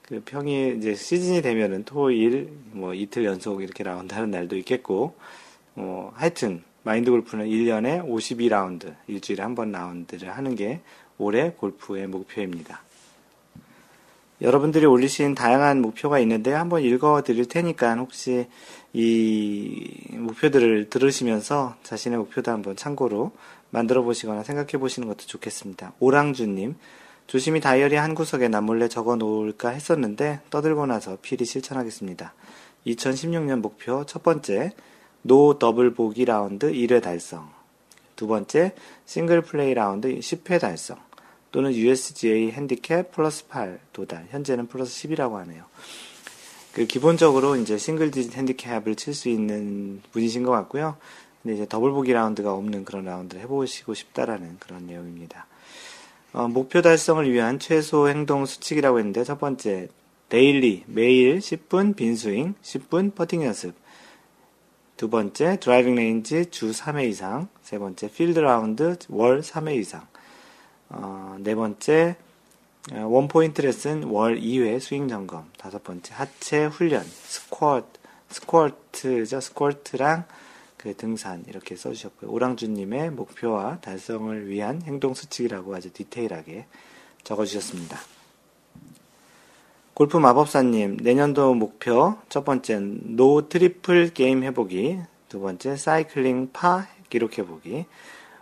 [0.08, 5.16] 그 평일 이제 시즌이 되면은 토일 뭐 이틀 연속 이렇게 라운드 하는 날도 있겠고
[5.74, 10.82] 뭐 하여튼 마인드 골프는 1년에 52라운드, 일주일에 한 번 라운드를 하는 게
[11.18, 12.84] 올해 골프의 목표입니다.
[14.42, 18.48] 여러분들이 올리신 다양한 목표가 있는데 한번 읽어 드릴 테니까 혹시
[18.94, 23.32] 이 목표들을 들으시면서 자신의 목표도 한번 참고로
[23.72, 25.94] 만들어 보시거나 생각해 보시는 것도 좋겠습니다.
[26.00, 26.76] 오랑주님,
[27.28, 32.34] 조심히 다이어리 한 구석에 남몰래 적어 놓을까 했었는데 떠들고 나서 필히 실천하겠습니다.
[32.86, 34.74] 2016년 목표 첫 번째,
[35.24, 37.50] no 더블 보기 라운드 1회 달성.
[38.16, 40.98] 두 번째, single play 라운드 10회 달성.
[41.52, 44.28] 또는 USGA 핸디캡 플러스 8 도달.
[44.30, 45.64] 현재는 플러스 10이라고 하네요.
[46.74, 50.98] 그 기본적으로 이제 single digit 핸디캡을 칠 수 있는 분이신 것 같고요.
[51.42, 55.48] 근데 이제 더블 보기 라운드가 없는 그런 라운드를 해보시고 싶다라는 그런 내용입니다.
[56.36, 59.88] 어, 목표 달성을 위한 최소 행동 수칙이라고 했는데 첫 번째,
[60.28, 63.74] daily, 매일 10분 빈스윙, 10분 퍼팅 연습.
[64.98, 67.48] 두 번째, driving range 주 3회 이상.
[67.62, 70.06] 세 번째, 필드 라운드 월 3회 이상.
[70.90, 72.18] 어, 네 번째,
[72.92, 75.50] 어, one point 레슨 월 2회 스윙 점검.
[75.58, 79.40] 다섯 번째, 하체 훈련, 스쿼트, 스쿼트죠.
[79.40, 80.26] 스쿼트랑
[80.86, 82.30] 그 등산 이렇게 써주셨고요.
[82.30, 86.68] 오랑주님의 목표와 달성을 위한 행동 수칙이라고 아주 디테일하게
[87.24, 87.98] 적어주셨습니다.
[89.96, 97.88] 골프 마법사님, 내년도 목표, 첫 번째, no triple 게임 해보기, 두 번째, 사이클링 파 기록해보기,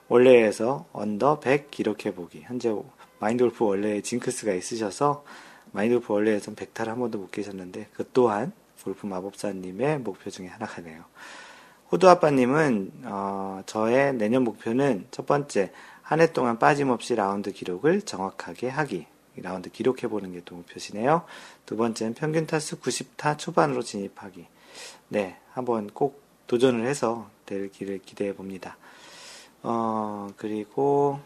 [0.10, 2.42] 월례에서 언더 100 기록해보기.
[2.42, 2.76] 현재
[3.20, 5.24] 마인드 골프 월례에 징크스가 있으셔서
[5.72, 8.52] 마인드 골프 원래에선 100타를 한 번도 못 계셨는데, 그 또한
[8.84, 11.06] 골프 마법사님의 목표 중에 하나가 네요.
[11.94, 18.68] 호두 아빠님은, 어, 저의 내년 목표는 첫 번째, 한 해 동안 빠짐없이 라운드 기록을 정확하게
[18.68, 19.06] 하기.
[19.38, 21.22] 라운드 기록해보는 게 또 목표시네요.
[21.68, 24.44] 두 번째는 평균 타수 90타 초반으로 진입하기.
[25.10, 28.76] 네, 한번 꼭 도전을 해서 될 길을 기대해 봅니다.
[29.62, 31.20] 어, 그리고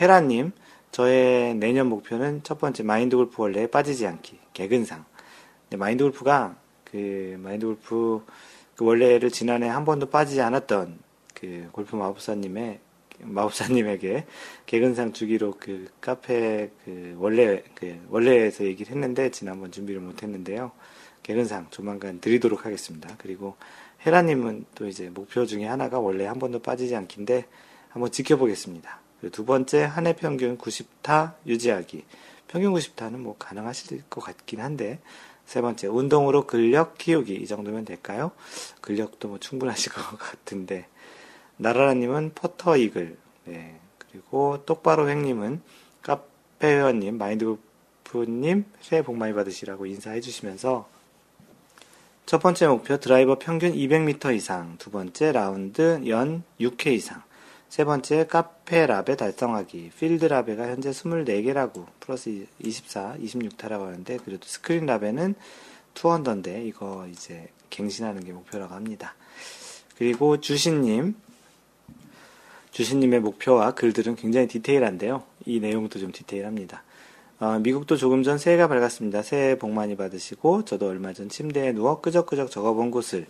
[0.00, 0.52] 헤라님,
[0.92, 5.04] 저의 내년 목표는 첫 번째 마인드 골프 원래에 빠지지 않기, 개근상.
[5.70, 6.54] 네, 마인드 골프가
[6.84, 8.24] 그 마인드 골프
[8.82, 10.98] 그 원래를 지난해 한 번도 빠지지 않았던
[11.34, 12.80] 그 골프 마법사님의
[13.20, 14.26] 마법사님에게
[14.66, 20.72] 개근상 주기로 그 카페 그 원래 그 원래에서 얘기를 했는데 지난번 준비를 못했는데요.
[21.22, 23.14] 개근상 조만간 드리도록 하겠습니다.
[23.18, 23.54] 그리고
[24.04, 27.46] 헤라님은 또 이제 목표 중에 하나가 원래 한 번도 빠지지 않긴데
[27.88, 28.98] 한번 지켜보겠습니다.
[29.30, 32.04] 두 번째 한 해 평균 90타 유지하기.
[32.48, 34.98] 평균 90타는 뭐 가능하실 것 같긴 한데
[35.46, 37.34] 세 번째 운동으로 근력 키우기.
[37.34, 38.32] 이 정도면 될까요?
[38.80, 40.86] 근력도 뭐 충분하실 것 같은데.
[41.56, 43.78] 나라라님은 퍼터 이글, 네.
[43.98, 45.62] 그리고 똑바로 횡님은
[46.02, 50.88] 카페 회원님, 마인드골프님 새해 복 많이 받으시라고 인사해 주시면서
[52.26, 57.22] 첫 번째 목표 드라이버 평균 200m 이상, 두 번째 라운드 연 6회 이상,
[57.72, 64.84] 세 번째 카페 라베 달성하기, 필드 라베가 현재 24개라고 플러스 24, 26타라고 하는데 그래도 스크린
[64.84, 65.34] 라베는
[65.94, 69.14] two under인데 이거 이제 갱신하는 게 목표라고 합니다.
[69.96, 71.14] 그리고 주신님
[72.72, 75.22] 주신님의 목표와 글들은 굉장히 디테일한데요.
[75.46, 76.82] 이 내용도 좀 디테일합니다.
[77.40, 79.22] 어, 미국도 조금 전 새해가 밝았습니다.
[79.22, 83.26] 새해 복 많이 받으시고 저도 얼마 전 침대에 누워 끄적끄적 적어본 곳을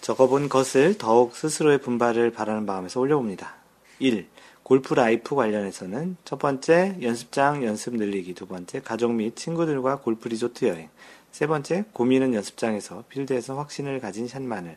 [0.00, 3.54] 적어본 것을 더욱 스스로의 분발을 바라는 마음에서 올려봅니다.
[3.98, 4.28] 1.
[4.62, 10.64] golf life 관련해서는 첫 번째 연습장 연습 늘리기, 두 번째 가족 및 친구들과 골프 리조트
[10.64, 10.88] 여행,
[11.30, 14.76] 세 번째 고민은 연습장에서 필드에서 확신을 가진 샷만을,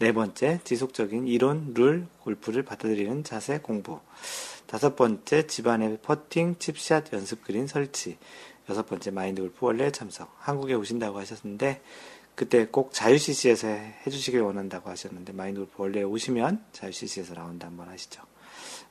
[0.00, 4.00] 네 번째 지속적인 이론, 룰, 골프를 받아들이는 자세 공부,
[4.66, 8.18] 다섯 번째 집안의 퍼팅, 칩샷 연습 그린 설치,
[8.68, 11.82] 여섯 번째 마인드 골프 월례 참석, 한국에 오신다고 하셨는데
[12.40, 13.68] 그때 꼭 자유CC에서
[14.06, 18.22] 해주시길 원한다고 하셨는데 마인드골프 월례 오시면 자유CC에서 라운드 한번 하시죠.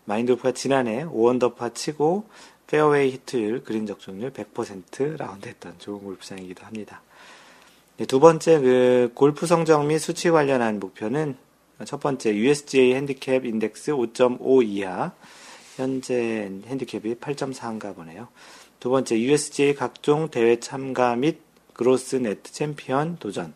[0.05, 2.29] 마인드골프가 지난해 5언더파 치고
[2.67, 7.01] 페어웨이 히트율, 그린 적중률 100% 라운드 했던 좋은 골프장이기도 합니다.
[7.97, 11.35] 네, 두 번째 그 골프 성적 및 수치 관련한 목표는
[11.85, 15.11] 첫 번째 USGA 핸디캡 인덱스 5.5 이하
[15.75, 18.27] 현재 핸디캡이 8.4인가 보네요.
[18.79, 21.48] 두 번째 USGA 각종 대회 참가 및
[21.79, 23.53] 그로스 네트 챔피언 도전.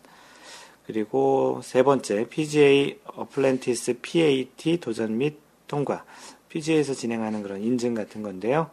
[0.86, 6.06] 그리고 세 번째 PGA apprentice PAT 도전 및 통과.
[6.48, 8.70] PGA에서 진행하는 그런 인증 같은 건데요.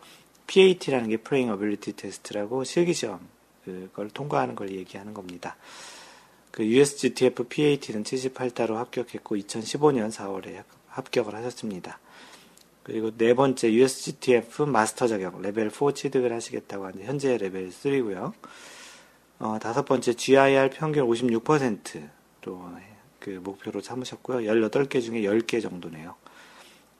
[0.48, 3.20] PAT라는 게 Playing Ability Test라고 실기 시험
[3.66, 5.58] 그걸 통과하는 걸 얘기하는 겁니다.
[6.52, 12.00] 그 USGTF PAT는 78타로 합격했고 2015년 4월에 합격을 하셨습니다.
[12.84, 18.32] 그리고 네 번째 USGTF 마스터 자격 레벨 4 취득을 하시겠다고 하는데 현재 레벨 3고요.
[19.41, 22.69] 어, 다섯 번째 GIR 평균 56%로
[23.19, 24.38] 그 목표로 삼으셨고요.
[24.51, 26.13] 18개 중에 10개 정도네요.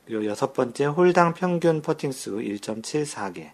[0.06, 3.52] 그리고 여섯 번째 홀당 평균 퍼팅 수 1.74개.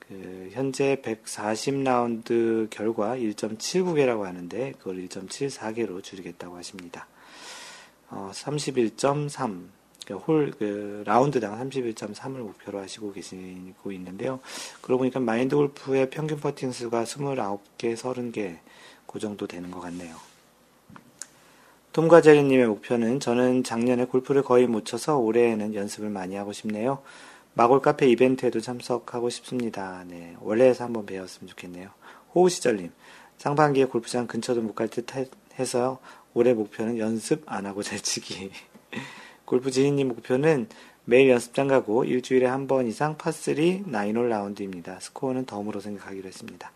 [0.00, 7.06] 그 현재 140라운드 결과 1.79개라고 하는데 그걸 1.74개로 줄이겠다고 하십니다.
[8.10, 9.77] 어, 31.3
[10.14, 14.40] 홀, 그, 라운드당 31.3을 목표로 하시고 계시고 있는데요.
[14.80, 18.58] 그러고 보니까 마인드 골프의 평균 퍼팅 수가 29개, 30개,
[19.06, 20.16] 그 정도 되는 것 같네요.
[21.92, 27.02] 톰과 제리님의 목표는 저는 작년에 골프를 거의 못 쳐서 올해에는 연습을 많이 하고 싶네요.
[27.54, 30.04] 마골 카페 이벤트에도 참석하고 싶습니다.
[30.06, 30.36] 네.
[30.40, 31.88] 원래에서 한번 배웠으면 좋겠네요.
[32.34, 32.92] 호우시절님,
[33.38, 35.06] 상반기에 골프장 근처도 못 갈 듯
[35.58, 35.98] 해서
[36.34, 38.50] 올해 목표는 연습 안 하고 잘 치기.
[39.48, 40.68] 골프 지인님 목표는
[41.06, 45.00] 매일 연습장 가고 일주일에 한 번 이상 파3 나인홀 라운드입니다.
[45.00, 46.70] 스코어는 덤으로 생각하기로 했습니다.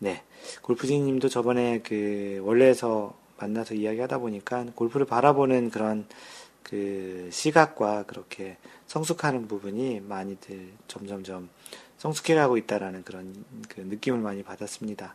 [0.00, 0.24] 네.
[0.60, 6.04] 골프 지인님도 저번에 그 원래에서 만나서 이야기하다 보니까 골프를 바라보는 그런
[6.64, 8.56] 그 시각과 그렇게
[8.88, 11.48] 성숙하는 부분이 많이들 점점점
[11.98, 15.14] 성숙해가고 있다라는 그런 그 느낌을 많이 받았습니다.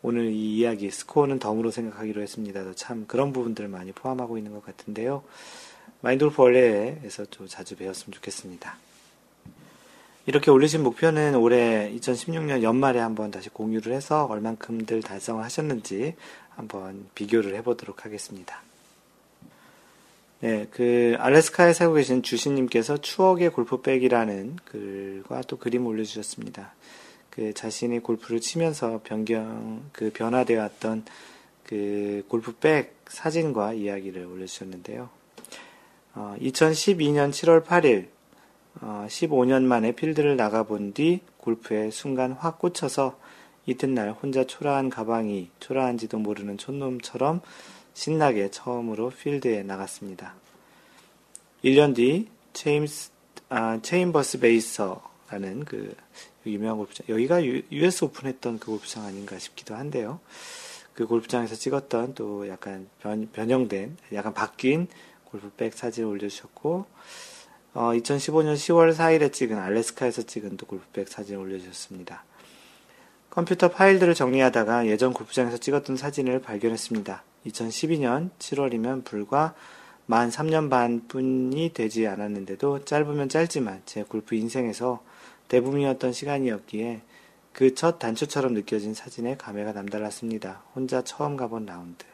[0.00, 2.72] 오늘 이 이야기 스코어는 덤으로 생각하기로 했습니다.
[2.76, 5.22] 참 그런 부분들을 많이 포함하고 있는 것 같은데요.
[6.02, 8.76] 마인돌프 원래에서 좀 자주 배웠으면 좋겠습니다.
[10.26, 16.14] 이렇게 올리신 목표는 올해 2016년 연말에 한번 다시 공유를 해서 얼만큼들 달성을 하셨는지
[16.50, 18.62] 한번 비교를 해보도록 하겠습니다.
[20.40, 26.72] 네, 그 알래스카에 살고 계신 주신님께서 추억의 골프백이라는 글과 또 그림 올려주셨습니다.
[27.28, 31.04] 그 자신이 골프를 치면서 변경 그 변화되어 왔던
[31.64, 35.19] 그 골프백 사진과 이야기를 올려주셨는데요.
[36.14, 38.08] 어, 2012년 7월 8일
[38.80, 43.18] 어, 15년 만에 필드를 나가본 뒤 골프에 순간 확 꽂혀서
[43.66, 47.40] 이튿날 혼자 초라한 가방이 초라한지도 모르는 촌놈처럼
[47.94, 50.34] 신나게 처음으로 필드에 나갔습니다.
[51.64, 53.10] 1년 뒤 체임스,
[53.48, 55.94] 아, Chambers Bay서라는 그
[56.46, 60.20] 유명한 골프장, 여기가 유, US 오픈 했던 그 골프장 아닌가 싶기도 한데요.
[60.94, 64.88] 그 골프장에서 찍었던 또 약간 변, 변형된, 약간 바뀐
[65.30, 66.86] 골프백 사진을 올려주셨고,
[67.74, 72.24] 어, 2015년 10월 4일에 찍은 알래스카에서 찍은 또 골프백 사진을 올려주셨습니다.
[73.30, 77.22] 컴퓨터 파일들을 정리하다가 예전 골프장에서 찍었던 사진을 발견했습니다.
[77.46, 79.54] 2012년 7월이면 불과
[80.06, 85.02] 만 3년 반 뿐이 되지 않았는데도 짧으면 짧지만 제 골프 인생에서
[85.48, 87.02] 대부분이었던 시간이었기에
[87.52, 90.62] 그 첫 단추처럼 느껴진 사진에 감회가 남달랐습니다.
[90.74, 92.04] 혼자 처음 가본 라운드.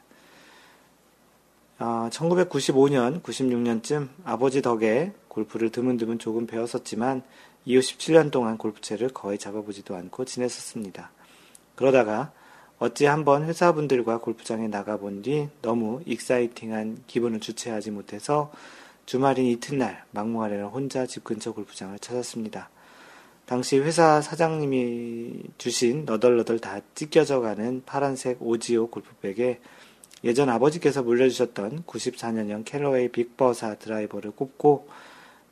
[1.78, 7.22] 어, 1995년, 96년쯤 아버지 덕에 골프를 드문드문 조금 배웠었지만
[7.66, 11.10] 이후 17년 동안 골프채를 거의 잡아보지도 않고 지냈었습니다.
[11.74, 12.32] 그러다가
[12.78, 18.50] 어찌 한번 회사분들과 골프장에 나가본 뒤 너무 exciting한 기분을 주체하지 못해서
[19.04, 22.70] 주말인 이튿날 막무가내로 혼자 집 근처 골프장을 찾았습니다.
[23.44, 29.60] 당시 회사 사장님이 주신 너덜너덜 다 찢겨져 가는 파란색 오지오 골프백에
[30.24, 34.88] 예전 아버지께서 물려주셨던 94년형 캐러웨이 빅버사 드라이버를 꼽고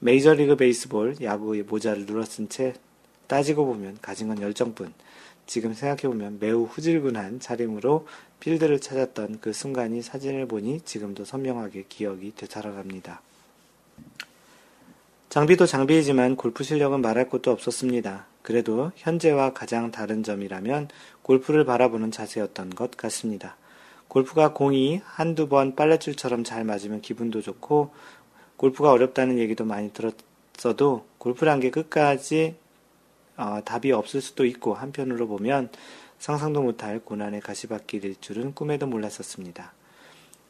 [0.00, 2.74] 메이저리그 베이스볼 야구의 모자를 눌러쓴 채
[3.26, 4.92] 따지고 보면 가진 건 열정뿐.
[5.46, 8.06] 지금 생각해보면 매우 후질근한 차림으로
[8.40, 13.20] 필드를 찾았던 그 순간이 사진을 보니 지금도 선명하게 기억이 되살아갑니다.
[15.28, 18.26] 장비도 장비이지만 골프 실력은 말할 것도 없었습니다.
[18.42, 20.88] 그래도 현재와 가장 다른 점이라면
[21.22, 23.56] 골프를 바라보는 자세였던 것 같습니다.
[24.08, 27.92] 골프가 공이 한두 번 빨래줄처럼 잘 맞으면 기분도 좋고
[28.56, 32.56] 골프가 어렵다는 얘기도 많이 들었어도 골프란 게 끝까지
[33.36, 35.70] 어, 답이 없을 수도 있고 한편으로 보면
[36.18, 39.72] 상상도 못할 고난의 가시밭길일 줄은 꿈에도 몰랐었습니다.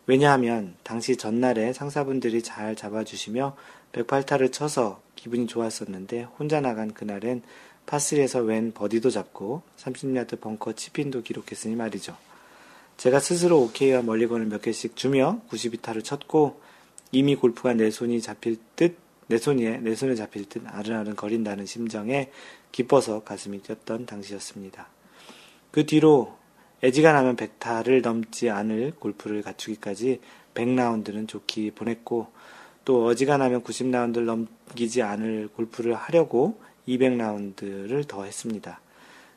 [0.07, 3.57] 왜냐하면 당시 전날에 상사분들이 잘 잡아주시며
[3.93, 7.43] 108타를 쳐서 기분이 좋았었는데 혼자 나간 그날엔
[7.87, 12.17] 파3에서 웬 버디도 잡고 30야드 벙커 치핀도 기록했으니 말이죠.
[12.97, 16.61] 제가 스스로 오케이와 멀리건을 몇 개씩 주며 92타를 쳤고
[17.13, 18.97] 이미 골프가 내 손이 잡힐 듯,
[19.29, 22.31] 내 손에, 내 손에 잡힐 듯 아른아른 거린다는 심정에
[22.73, 24.89] 기뻐서 가슴이 뛰었던 당시였습니다.
[25.71, 26.37] 그 뒤로
[26.83, 30.21] 애지가 나면 100타를 넘지 않을 골프를 갖추기까지
[30.55, 32.29] 100라운드는 좋게 보냈고
[32.85, 38.81] 또 어지간하면 90라운드를 넘기지 않을 골프를 하려고 200라운드를 더 했습니다.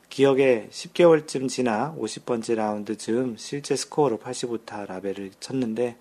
[0.08, 5.96] 기억에 10개월쯤 지나 50번째 라운드 즈음 실제 스코어로 85타 라벨을 쳤는데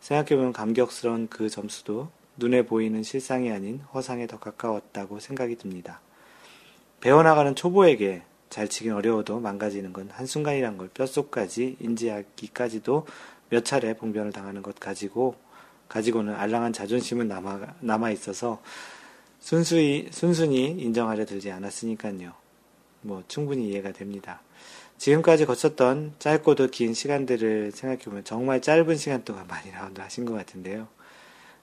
[0.00, 6.00] 생각해보면 감격스러운 그 점수도 눈에 보이는 실상이 아닌 허상에 더 가까웠다고 생각이 듭니다.
[7.00, 13.06] 배워나가는 초보에게 잘 치긴 어려워도 망가지는 건 한순간이란 걸 뼛속까지 인지하기까지도
[13.48, 15.36] 몇 차례 봉변을 당하는 것 가지고,
[15.88, 18.62] 가지고는 알랑한 자존심은 남아, 남아 있어서
[19.40, 22.41] 순수히, 순순히 인정하려 들지 않았으니까요.
[23.02, 24.40] 뭐, 충분히 이해가 됩니다.
[24.98, 30.88] 지금까지 거쳤던 짧고도 긴 시간들을 생각해보면 정말 짧은 시간 동안 많이 라운드 하신 것 같은데요.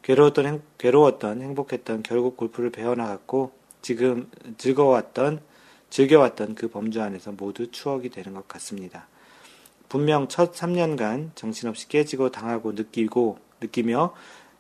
[0.02, 5.42] 괴로웠던, 행, 괴로웠던, 행복했던 결국 골프를 배워나갔고, 지금 즐거웠던,
[5.90, 9.08] 즐겨왔던 그 범주 안에서 모두 추억이 되는 것 같습니다.
[9.88, 14.14] 분명 첫 3년간 정신없이 깨지고 당하고 느끼고, 느끼며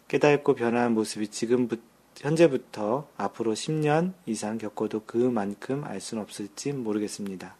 [0.07, 1.81] 깨닫고 변화한 모습이 지금부터,
[2.19, 7.55] 현재부터 앞으로 10년 이상 겪어도 그만큼 알 수는 없을지 모르겠습니다.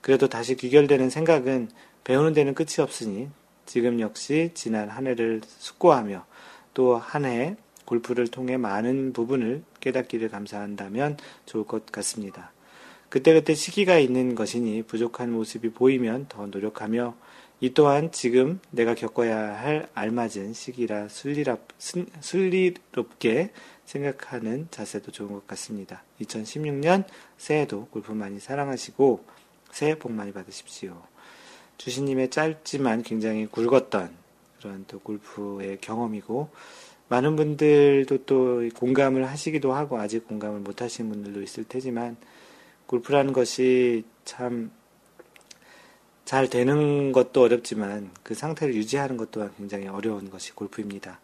[0.00, 1.70] 그래도 다시 귀결되는 생각은
[2.04, 3.30] 배우는 데는 끝이 없으니
[3.64, 6.26] 지금 역시 지난 한 해를 숙고하며
[6.74, 12.52] 또 한 해 골프를 통해 많은 부분을 깨닫기를 감사한다면 좋을 것 같습니다.
[13.08, 17.14] 그때그때 시기가 있는 것이니 부족한 모습이 보이면 더 노력하며
[17.60, 21.08] 이 또한 지금 내가 겪어야 할 알맞은 시기라
[22.20, 23.50] 순리롭게
[23.86, 26.02] 생각하는 자세도 좋은 것 같습니다.
[26.20, 27.04] 2016년
[27.36, 29.24] 새해도 골프 많이 사랑하시고
[29.70, 31.00] 새해 복 많이 받으십시오.
[31.78, 34.10] 주신님의 짧지만 굉장히 굵었던
[34.58, 36.50] 그런 또 골프의 경험이고
[37.08, 42.16] 많은 분들도 또 공감을 하시기도 하고 아직 공감을 못 하시는 분들도 있을 테지만
[42.86, 44.70] 골프라는 것이 참
[46.24, 51.20] 잘 되는 것도 어렵지만 그 상태를 유지하는 것 또한 굉장히 어려운 것이 골프입니다.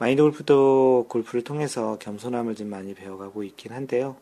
[0.00, 4.16] 마인드 골프도 골프를 통해서 겸손함을 좀 많이 배워가고 있긴 한데요.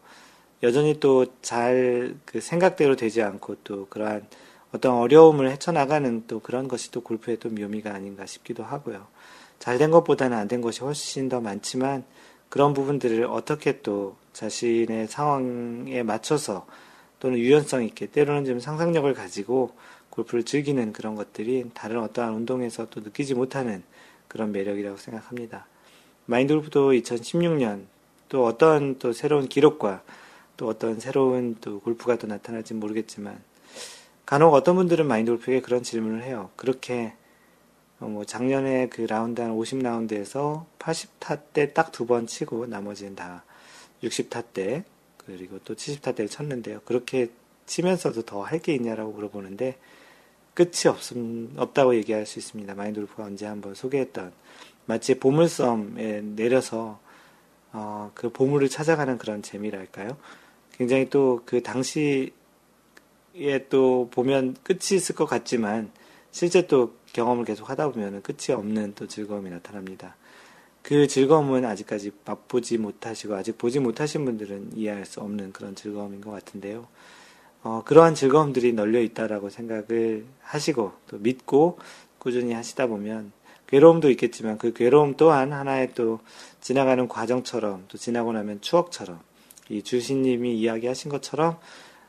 [0.65, 4.27] 여전히 또 잘 그 생각대로 되지 않고 또 그러한
[4.73, 9.07] 어떤 어려움을 헤쳐나가는 또 그런 것이 또 골프의 또 묘미가 아닌가 싶기도 하고요.
[9.61, 12.03] 잘 된 것보다는 안 된 것이 훨씬 더 많지만
[12.49, 16.67] 그런 부분들을 어떻게 또 자신의 상황에 맞춰서
[17.21, 19.77] 또는 유연성 있게 때로는 좀 상상력을 가지고
[20.11, 23.85] 골프를 즐기는 그런 것들이 다른 어떠한 운동에서 또 느끼지 못하는
[24.29, 25.67] 그런 매력이라고 생각합니다.
[26.27, 27.85] 마인드 골프도 2016년
[28.29, 30.03] 또 어떤 또 새로운 기록과
[30.57, 33.41] 또 어떤 새로운 또 골프가 또 나타날지 모르겠지만
[34.27, 36.51] 간혹 어떤 분들은 마인드 골프에게 그런 질문을 해요.
[36.57, 37.15] 그렇게
[38.01, 43.43] 어, 뭐 작년에 그 라운드 한 50라운드에서 80타 때 딱 두 번 치고 나머지는 다
[44.03, 44.85] 60타 때
[45.17, 46.81] 그리고 또 70타 때를 쳤는데요.
[46.85, 47.31] 그렇게
[47.67, 49.77] 치면서도 더 할 게 있냐라고 물어보는데
[50.59, 52.75] 끝이 없음, 없다고 얘기할 수 있습니다.
[52.75, 54.33] 마인드 골프가 언제 한번 소개했던
[54.87, 56.99] 마치 보물섬에 내려서
[57.73, 60.17] 어, 그 보물을 찾아가는 그런 재미랄까요?
[60.73, 62.33] 굉장히 또 그 당시에
[63.71, 65.93] 또 보면 끝이 있을 것 같지만
[66.33, 70.17] 실제 또 경험을 계속 하다 보면 끝이 없는 또 즐거움이 나타납니다.
[70.83, 76.33] 그 즐거움은 아직까지 맛보지 못하시고 아직 보지 못하신 분들은 이해할 수 없는 그런 즐거움인 것
[76.33, 76.89] 같은데요.
[77.63, 81.79] 어, 그러한 즐거움들이 널려 있다라고 생각을 하시고 또 믿고
[82.19, 83.33] 꾸준히 하시다 보면
[83.67, 86.21] 괴로움도 있겠지만 그 괴로움 또한 하나의 또
[86.61, 89.21] 지나가는 과정처럼 또 지나고 나면 추억처럼
[89.69, 91.59] 이 주신님이 이야기하신 것처럼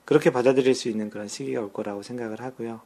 [0.05, 2.81] 그렇게 받아들일 수 있는 그런 시기가 올 거라고 생각을 하고요.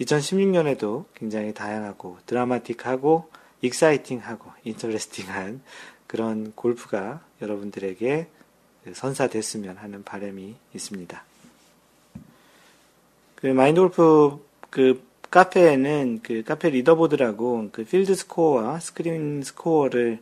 [0.00, 3.30] 2016년에도 굉장히 다양하고 드라마틱하고
[3.62, 5.62] 익사이팅하고 인터레스팅한
[6.06, 8.26] 그런 골프가 여러분들에게
[8.92, 11.29] 선사됐으면 하는 바람이 있습니다.
[13.40, 14.38] 그 마인드 골프
[14.68, 20.18] 그 카페에는 그 카페 leaderboard라고 그 필드 스코어와 스크린 스코어를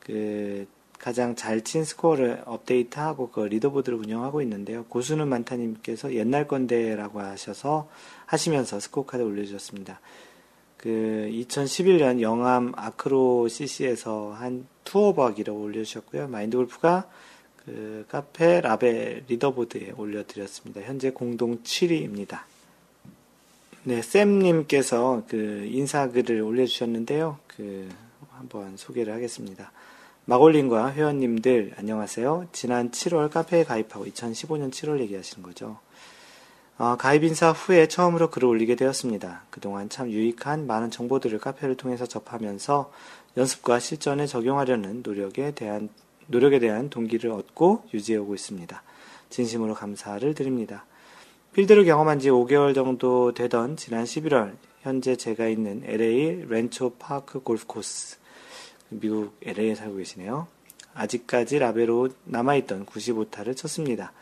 [0.00, 0.66] 그
[0.98, 4.84] 가장 잘 친 스코어를 업데이트하고 그 leaderboard를 운영하고 있는데요.
[4.86, 7.88] 고수는 많다님께서 옛날 건데라고 하셔서
[8.24, 10.00] 하시면서 스코어 카드 올려주셨습니다.
[10.76, 16.28] 그 2011년 영암 아크로 CC에서 한 투어버기를 올려주셨고요.
[16.28, 17.08] 마인드 골프가
[17.64, 20.80] 그 카페 라베 leaderboard에 올려드렸습니다.
[20.82, 22.40] 현재 공동 7위입니다.
[23.88, 27.38] 네, 쌤님께서 그 인사글을 올려주셨는데요.
[27.46, 27.88] 그
[28.30, 29.70] 한번 소개를 하겠습니다.
[30.24, 32.48] 마골님과 회원님들 안녕하세요.
[32.50, 35.78] 지난 7월 카페에 가입하고 2015년 7월 얘기하시는 거죠.
[36.78, 39.44] 어, 가입 인사 후에 처음으로 글을 올리게 되었습니다.
[39.50, 42.90] 그동안 참 유익한 많은 정보들을 카페를 통해서 접하면서
[43.36, 45.90] 연습과 실전에 적용하려는 노력에 대한
[46.26, 48.82] 노력에 대한 동기를 얻고 유지해오고 있습니다.
[49.30, 50.86] 진심으로 감사를 드립니다.
[51.56, 57.66] 필드를 경험한 지 5개월 정도 되던 지난 11월 현재 제가 있는 LA 렌초 파크 골프
[57.66, 58.18] 코스
[58.90, 60.48] 미국 LA에 살고 계시네요.
[60.92, 64.12] 아직까지 라벨로 남아있던 95타를 쳤습니다.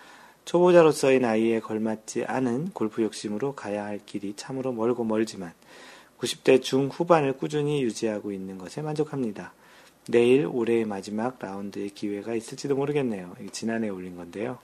[0.45, 5.55] 초보자로서의 나이에 걸맞지 않은 골프 욕심으로 가야 할 길이 참으로 멀고 멀지만
[6.21, 9.53] 90대 중후반을 꾸준히 유지하고 있는 것에 만족합니다.
[10.07, 13.35] 내일 올해의 마지막 라운드의 기회가 있을지도 모르겠네요.
[13.51, 14.61] 지난해 올린 건데요.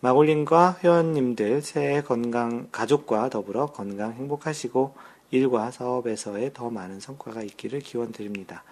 [0.00, 4.94] 마골님과 회원님들 새해 건강, 가족과 더불어 건강 행복하시고
[5.30, 8.64] 일과 사업에서의 더 많은 성과가 있기를 기원 드립니다.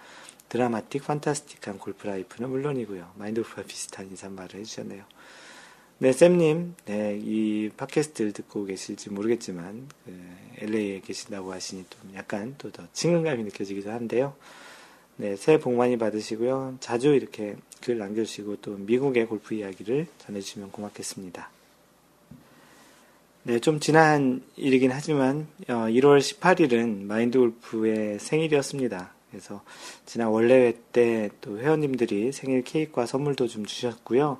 [0.49, 3.11] 드라마틱, 판타스틱한 골프 라이프는 물론이고요.
[3.15, 5.03] 마인드골프와 비슷한 인사말을 해주셨네요.
[5.99, 10.17] 네, 쌤님, 네, 이 팟캐스트를 듣고 계실지 모르겠지만, 그,
[10.57, 14.33] LA에 계신다고 하시니 좀 약간 또 더 친근감이 느껴지기도 한데요.
[15.17, 16.77] 네, 새해 복 많이 받으시고요.
[16.79, 21.49] 자주 이렇게 글 남겨주시고 또 미국의 골프 이야기를 전해주시면 고맙겠습니다.
[23.43, 29.11] 네, 좀 지난 일이긴 하지만, 어, 1월 18일은 마인드 골프의 생일이었습니다.
[29.31, 29.63] 그래서
[30.05, 34.39] 지난 원래회 때 또 회원님들이 생일 케이크와 선물도 좀 주셨고요.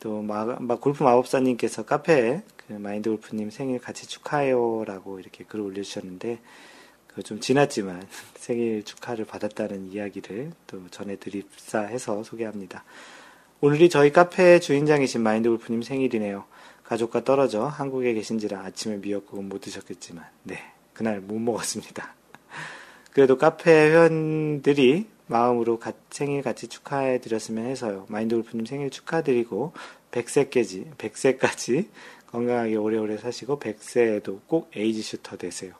[0.00, 6.36] 또 마, 마, 골프 마법사님께서 카페에 그 마인드 골프님 생일 같이 축하해요라고 이렇게 글을 올려주셨는데
[6.36, 6.42] 그
[7.22, 8.06] 좀 지났지만
[8.36, 12.84] 생일 축하를 받았다는 이야기를 또 전해드립사 해서 소개합니다.
[13.60, 16.44] 오늘이 저희 카페 주인장이신 마인드 골프님 생일이네요.
[16.84, 20.58] 가족과 떨어져 한국에 계신지라 아침에 미역국은 못 드셨겠지만 네
[20.92, 22.14] 그날 못 먹었습니다.
[23.12, 28.06] 그래도 카페 회원들이 마음으로 생일 같이 축하해 드렸으면 해서요.
[28.08, 29.72] 마인드 골프님 생일 축하드리고
[30.12, 31.88] 100세까지 100세까지
[32.30, 35.72] 건강하게 오래오래 사시고 100세에도 꼭 age shooter 되세요.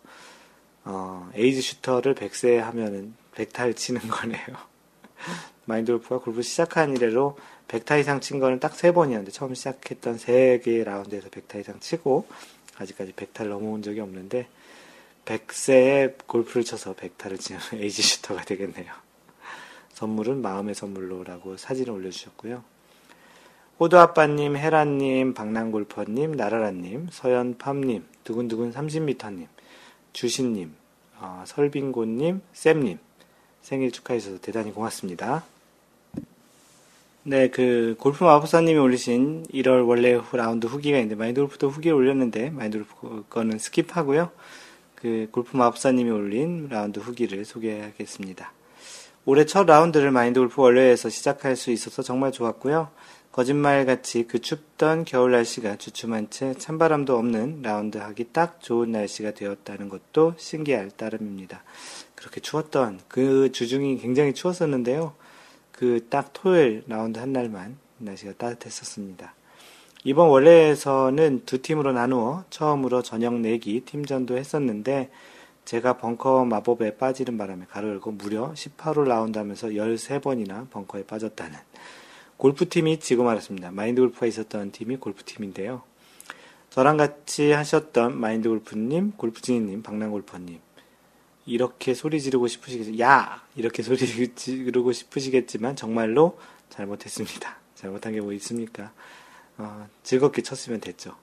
[0.89, 4.41] 어, age shooter를 100세 하면은 100탈 치는 거네요.
[5.66, 11.28] 마인드 골프가 골프 시작한 이래로 100타 이상 친 거는 딱 3번이었는데 처음 시작했던 3개의 라운드에서
[11.28, 12.28] 100타 이상 치고
[12.78, 14.47] 아직까지 100타를 넘어온 적이 없는데
[15.24, 18.93] 100세에 골프를 쳐서 100타를 치는 age shooter가 되겠네요.
[19.95, 22.62] 선물은 마음의 선물로라고 사진을 올려주셨고요.
[23.80, 29.49] 호두 아빠님, 헤라님, 박랑골퍼님, 나라라님, 서연팜님, 두근두근 30m님,
[30.17, 30.75] 주신님,
[31.19, 32.99] 어, 설빙고님, 쌤님
[33.61, 35.45] 생일 축하해 주셔서 대단히 고맙습니다.
[37.23, 42.79] 네, 그 골프 마법사님이 올리신 1월 월례 라운드 후기가 있는데 마인드 골프도 후기를 올렸는데 마인드
[42.79, 44.31] 골프 거는 skip하고요.
[44.95, 48.53] 그 골프 마법사님이 올린 라운드 후기를 소개하겠습니다.
[49.27, 52.89] 올해 첫 라운드를 마인드 골프 월례에서 시작할 수 있어서 정말 좋았고요.
[53.37, 59.91] 거짓말같이 그 춥던 겨울 날씨가 주춤한 채 찬바람도 없는 라운드 하기 딱 좋은 날씨가 되었다는
[59.91, 61.62] 것도 신기할 따름입니다.
[62.14, 65.12] 그렇게 추웠던 그 주중이 굉장히 추웠었는데요.
[65.70, 69.34] 그 딱 토요일 라운드 한 날만 날씨가 따뜻했었습니다.
[70.05, 75.11] 이번 월례에서는 두 팀으로 나누어 처음으로 저녁 내기 팀전도 했었는데
[75.66, 81.59] 제가 벙커 마법에 빠지는 바람에 가로 열고 무려 18홀 라운드 하면서 13번이나 벙커에 빠졌다는
[82.37, 83.70] 골프팀이 지금 알았습니다.
[83.70, 85.82] 마인드 골프가 있었던 팀이 골프팀인데요.
[86.70, 90.61] 저랑 같이 하셨던 마인드 골프님, 골프진이님, 박랑골퍼님.
[91.47, 93.43] 이렇게 소리 지르고 싶으시겠, 야!
[93.57, 93.99] 이렇게 소리
[94.34, 96.39] 지르고 싶으시겠지만 정말로
[96.70, 97.57] 잘못했습니다.
[97.74, 98.93] 잘못한 게 뭐 있습니까?
[99.59, 101.14] 어, 즐겁게 쳤으면 됐죠.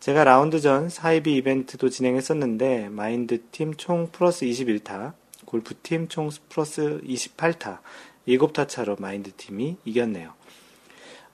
[0.00, 5.12] 제가 라운드 전 사이비 이벤트도 진행했었는데 마인드 팀 총 플러스 21타,
[5.44, 7.78] 골프 팀 총 플러스 28타,
[8.26, 10.32] 7타 차로 마인드 팀이 이겼네요.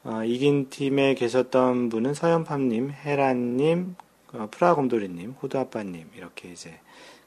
[0.05, 3.95] 어, 이긴 팀에 계셨던 분은 서현팜님, 헤란님,
[4.33, 6.81] 어, 프라곰돌이님, 호두아빠님 이렇게 이제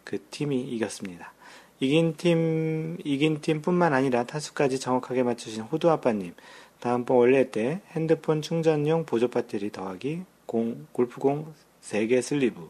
[0.04, 1.34] 그 팀이 이겼습니다.
[1.80, 6.34] 이긴 팀, 이긴 팀뿐만 아니라 타수까지 정확하게 맞추신 호두 아빠님.
[6.80, 12.70] 다음번 월례 때 핸드폰 충전용 보조 배터리 더하기 공, 골프공 3개 sleeve.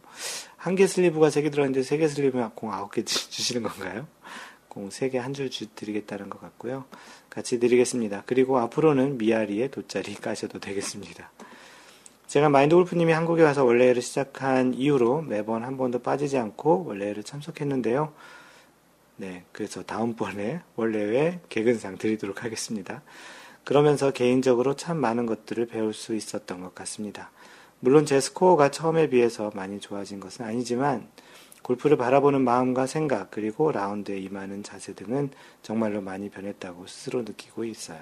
[0.57, 4.07] 한 개 sleeve가 3개 들어있는데 3개 sleeve면 공 9개 주시는 건가요?
[4.67, 6.85] 공 3개 한 줄 드리겠다는 것 같고요.
[7.35, 8.23] 같이 드리겠습니다.
[8.25, 11.29] 그리고 앞으로는 미아리에 돗자리 까셔도 되겠습니다.
[12.27, 18.13] 제가 마인드 골프님이 한국에 와서 원래를 시작한 이후로 매번 한 번도 빠지지 않고 원래를 참석했는데요.
[19.17, 23.03] 네, 그래서 다음번에 원래회 개근상 드리도록 하겠습니다.
[23.65, 27.31] 그러면서 개인적으로 참 많은 것들을 배울 수 있었던 것 같습니다.
[27.81, 31.07] 물론 제 스코어가 처음에 비해서 많이 좋아진 것은 아니지만
[31.65, 35.31] 골프를 바라보는 마음과 생각 그리고 라운드에 임하는 자세 등은
[35.63, 38.01] 정말로 많이 변했다고 스스로 느끼고 있어요.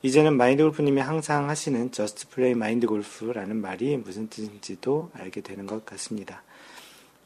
[0.00, 5.84] 이제는 마인드 골프님이 항상 하시는 Just Play 마인드 골프라는 말이 무슨 뜻인지도 알게 되는 것
[5.84, 6.42] 같습니다.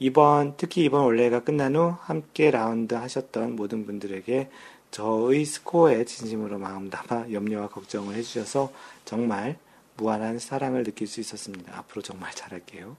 [0.00, 4.50] 이번, 특히 이번 월례가 끝난 후 함께 라운드 하셨던 모든 분들에게
[4.90, 8.72] 저의 스코어에 진심으로 마음 담아 염려와 걱정을 해주셔서
[9.04, 9.58] 정말
[9.96, 11.78] 무한한 사랑을 느낄 수 있었습니다.
[11.78, 12.96] 앞으로 정말 잘할게요.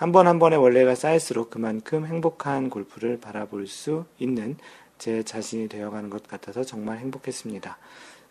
[0.00, 4.56] 한번한 번의 월례가 쌓일수록 그만큼 행복한 골프를 바라볼 수 있는
[4.96, 7.76] 제 자신이 되어가는 것 같아서 정말 행복했습니다.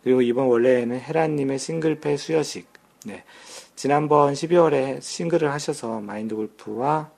[0.03, 2.67] 그리고 이번 원래에는 헤라님의 싱글패 수여식,
[3.05, 3.23] 네.
[3.75, 7.11] 지난번 12월에 싱글을 하셔서 마인드 골프와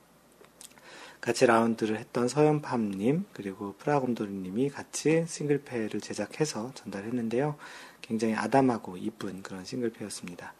[1.21, 7.55] 같이 라운드를 했던 서연팜님 그리고 프라곰도리님이 같이 싱글패를 제작해서 전달했는데요.
[8.01, 10.53] 굉장히 아담하고 이쁜 그런 싱글패였습니다.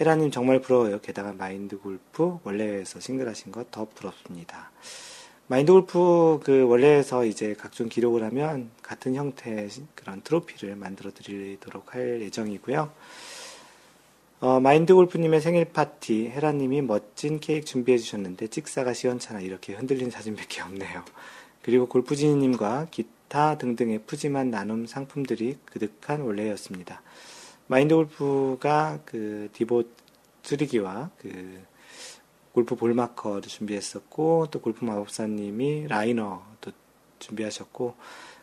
[0.00, 1.00] 헤라님 정말 부러워요.
[1.00, 4.70] 게다가 마인드 골프 원래에서 싱글하신 것 더 부럽습니다.
[5.48, 12.20] 마인드 골프 그 월례에서 이제 각종 기록을 하면 같은 형태의 그런 트로피를 만들어 드리도록 할
[12.22, 12.92] 예정이고요.
[14.40, 20.62] 어, 마인드 골프님의 생일 파티, 헤라님이 멋진 케이크 준비해 주셨는데 찍사가 시원찮아 이렇게 흔들린 사진밖에
[20.62, 21.04] 없네요.
[21.62, 27.00] 그리고 골프지니님과 기타 등등의 푸짐한 나눔 상품들이 그득한 월례였습니다.
[27.66, 29.84] 마인드 골프가 그 디보
[30.42, 31.62] 쓰리기와 그
[32.52, 36.72] 골프 볼마커를 준비했었고 또 골프 마법사님이 라이너도
[37.20, 37.94] 준비하셨고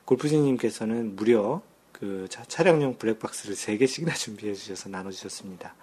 [0.05, 1.61] 골프지님께서는 무려
[1.91, 5.75] 그 차량용 블랙박스를 3개씩이나 준비해 주셔서 나눠 주셨습니다.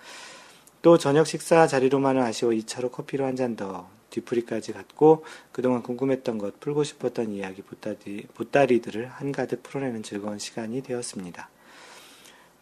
[0.83, 6.61] 또 저녁 식사 자리로만은 아쉬워 2차로 커피로 한 잔 더 뒤풀이까지 갔고 그동안 궁금했던 것
[6.61, 11.49] 풀고 싶었던 이야기 보따리, 보따리들을 한가득 풀어내는 즐거운 시간이 되었습니다.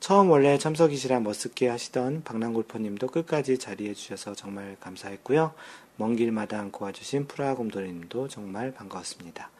[0.00, 5.54] 처음 원래 참석이시라 머쓱게 하시던 박랑골퍼님도 끝까지 자리해 주셔서 정말 감사했고요.
[5.96, 9.50] 먼 길마다 안고 와주신 프라곰돌이님도 정말 반가웠습니다.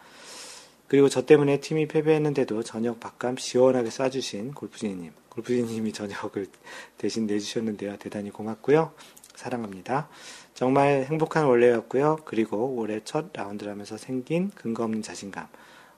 [0.87, 5.13] 그리고 저 때문에 팀이 패배했는데도 저녁 밥감 시원하게 쏴주신 골프진님.
[5.31, 6.47] 골프진님이 저녁을
[6.99, 7.97] 대신 내주셨는데요.
[7.97, 8.93] 대단히 고맙고요.
[9.35, 10.09] 사랑합니다.
[10.55, 12.19] 정말 행복한 올해였고요.
[12.25, 15.49] 그리고 올해 첫 라운드를 하면서 생긴 근거 없는 자신감.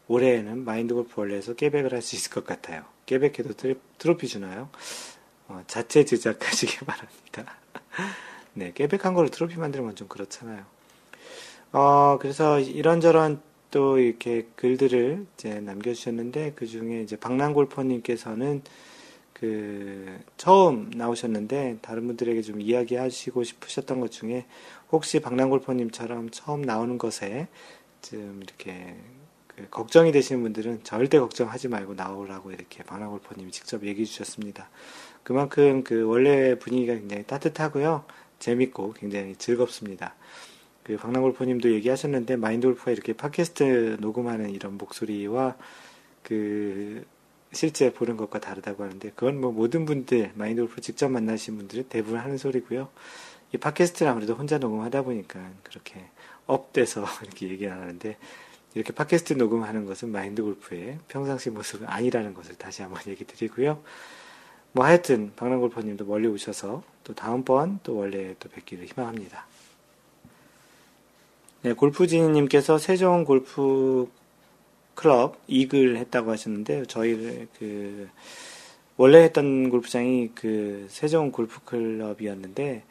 [0.09, 2.84] 올해에는 마인드 골프 원래에서 깨백을 할 수 있을 것 같아요.
[3.07, 3.55] 깨백해도
[3.99, 4.68] 트로피 주나요?
[5.49, 7.57] 어, 자체 제작하시기 바랍니다.
[8.55, 10.64] 네, 깨백한 거를 트로피 만들면 좀 그렇잖아요.
[11.72, 18.62] 어, 그래서 이런저런 또 이렇게 글들을 이제 남겨주셨는데 그 중에 이제 박랑골퍼님께서는
[19.39, 24.47] 그 처음 나오셨는데 다른 분들에게 좀 이야기하시고 싶으셨던 것 중에
[24.91, 27.49] 혹시 박랑골퍼님처럼 처음 나오는 것에
[28.01, 28.97] 좀 이렇게
[29.49, 34.70] 그 걱정이 되시는 분들은 절대 걱정하지 말고 나오라고 이렇게 박랑골퍼님이 직접 얘기해 주셨습니다.
[35.22, 38.07] 그만큼 그 월례 분위기가 굉장히 따뜻하고요.
[38.39, 40.14] 재밌고 굉장히 즐겁습니다.
[40.82, 45.57] 그 박랑골프님도 얘기하셨는데 마인드 골프가 이렇게 팟캐스트 녹음하는 이런 목소리와
[46.22, 47.05] 그
[47.53, 52.18] 실제 보는 것과 다르다고 하는데 그건 뭐 모든 분들 마인드 골프 직접 만나신 분들은 대부분
[52.18, 52.88] 하는 소리고요.
[53.53, 56.05] 이 팟캐스트는 아무래도 혼자 녹음하다 보니까 그렇게
[56.47, 58.16] up돼서 이렇게 얘기 안 하는데
[58.74, 63.82] 이렇게 팟캐스트 녹음하는 것은 마인드 골프의 평상시 모습은 아니라는 것을 다시 한번 얘기 드리고요.
[64.72, 69.47] 뭐 하여튼 박랑 골퍼님도 멀리 오셔서 또 다음번 또 원래 또 뵙기를 희망합니다.
[71.62, 74.11] 네, 골프지님께서 세종 골프
[74.97, 78.09] 클럽 이글 했다고 하셨는데 저희 그
[78.97, 82.82] 원래 했던 골프장이 그 세종 골프 클럽이었는데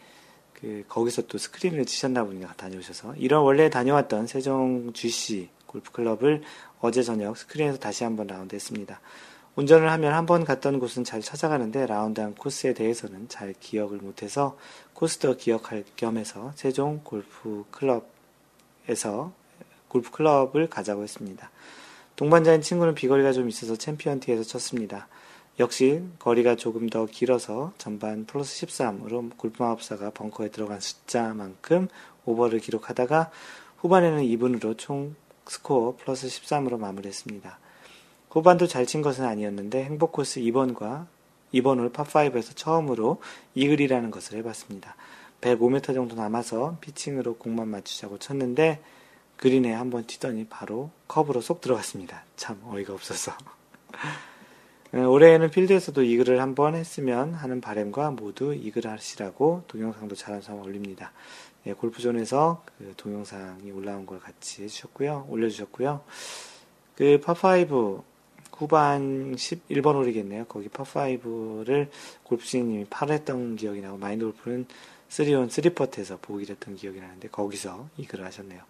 [0.54, 6.42] 그 거기서 또 스크린을 치셨나 보니까 다녀오셔서 이런 원래 다녀왔던 세종 GC 골프 클럽을
[6.80, 9.02] 어제 저녁 스크린에서 다시 한번 라운드 했습니다.
[9.56, 14.58] 운전을 하면 한 번 갔던 곳은 잘 찾아가는데 라운드한 코스에 대해서는 잘 기억을 못해서
[14.94, 18.08] 코스도 기억할 겸해서 세종 골프 클럽
[18.88, 19.34] 에서
[19.88, 21.50] 골프 클럽을 가자고 했습니다.
[22.16, 25.08] 동반자인 친구는 비거리가 좀 있어서 챔피언 티에서 쳤습니다.
[25.60, 31.88] 역시 거리가 조금 더 길어서 전반 플러스 13으로 골프마법사가 벙커에 들어간 숫자만큼
[32.26, 33.32] 오버를 기록하다가
[33.78, 35.16] 후반에는 이븐으로 총
[35.48, 37.60] 스코어 플러스 13으로 마무리했습니다.
[38.30, 41.08] 후반도 잘 친 것은 아니었는데 행복 코스 2번과
[41.54, 43.22] 2번 홀 파5에서 처음으로
[43.56, 44.96] 이글이라는 것을 해봤습니다.
[45.42, 48.82] 105m 정도 남아서 피칭으로 공만 맞추자고 쳤는데
[49.38, 52.24] 그린에 한번 튀더니 바로 컵으로 쏙 들어갔습니다.
[52.36, 53.34] 참 어이가 없어서.
[54.94, 61.12] 어, 올해에는 필드에서도 이글을 한번 했으면 하는 바램과 모두 이글 하시라고 동영상도 잘한서 올립니다.
[61.68, 65.26] 예, 골프존에서 그 동영상이 올라온 걸 같이 해주셨고요.
[65.30, 66.02] 올려주셨고요.
[66.96, 68.04] 그 파5
[68.56, 70.46] 후반 11번 홀이겠네요.
[70.46, 71.90] 거기 파5를
[72.24, 74.66] 골프스님이 8했던 기억이 나고 마인드 골프는
[75.10, 78.62] 3온 3퍼트에서 보기를 했던 기억이 나는데 거기서 이글을 하셨네요.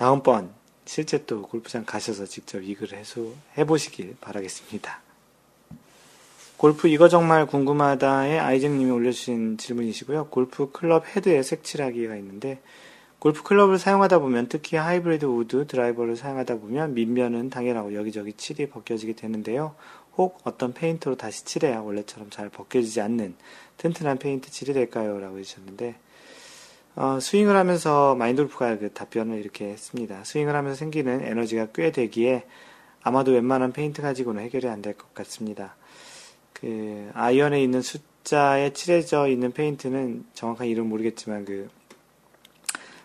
[0.00, 0.48] 다음번
[0.86, 4.98] 실제 또 골프장 가셔서 직접 이글을 해수, 해보시길 바라겠습니다.
[6.56, 10.28] 골프 이거 정말 궁금하다에 아이쟁님이 올려주신 질문이시고요.
[10.28, 12.62] 골프 클럽 헤드에 색칠하기가 있는데
[13.18, 19.16] 골프 클럽을 사용하다 보면 특히 하이브리드 우드 드라이버를 사용하다 보면 밑면은 당연하고 여기저기 칠이 벗겨지게
[19.16, 19.74] 되는데요.
[20.16, 23.34] 혹 어떤 페인트로 다시 칠해야 원래처럼 잘 벗겨지지 않는
[23.76, 25.20] 튼튼한 페인트 칠이 될까요?
[25.20, 25.96] 라고 해주셨는데
[26.96, 30.22] 어, 스윙을 하면서 마인드 골프가 그 답변을 이렇게 했습니다.
[30.24, 32.44] 스윙을 하면서 생기는 에너지가 꽤 되기에
[33.02, 35.76] 아마도 웬만한 페인트 가지고는 해결이 안 될 것 같습니다.
[36.52, 41.70] 그 아이언에 있는 숫자에 칠해져 있는 페인트는 정확한 이름 모르겠지만 그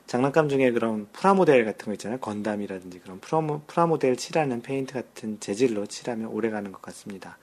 [0.08, 2.20] 장난감 중에 그런 프라모델 같은 거 있잖아요.
[2.20, 7.38] 건담이라든지 그런 프라모, 프라모델 칠하는 페인트 같은 재질로 칠하면 오래 가는 것 같습니다.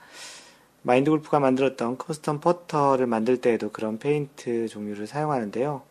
[0.83, 5.81] 마인드 골프가 만들었던 custom 퍼터를 만들 때에도 그런 페인트 종류를 사용하는데요.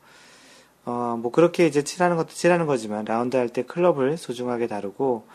[0.85, 5.26] 어, 뭐 그렇게 이제 칠하는 것도 칠하는 거지만 라운드 할 때 클럽을 소중하게 다루고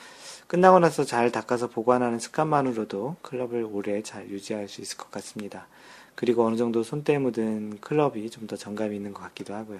[0.47, 5.67] 끝나고 나서 잘 닦아서 보관하는 습관만으로도 클럽을 오래 잘 유지할 수 있을 것 같습니다.
[6.15, 9.79] 그리고 어느 정도 손때 묻은 클럽이 좀 더 정감이 있는 것 같기도 하고요.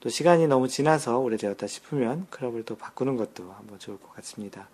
[0.00, 4.68] 또 시간이 너무 지나서 오래되었다 싶으면 클럽을 또 바꾸는 것도 한번 좋을 것 같습니다.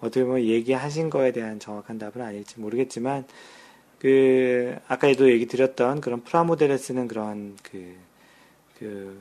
[0.00, 3.24] 어떻게 보면 얘기하신 거에 대한 정확한 답은 아닐지 모르겠지만,
[3.98, 7.96] 그, 아까에도 얘기 드렸던 그런 프라모델에 쓰는 그런 그,
[8.78, 9.18] 그,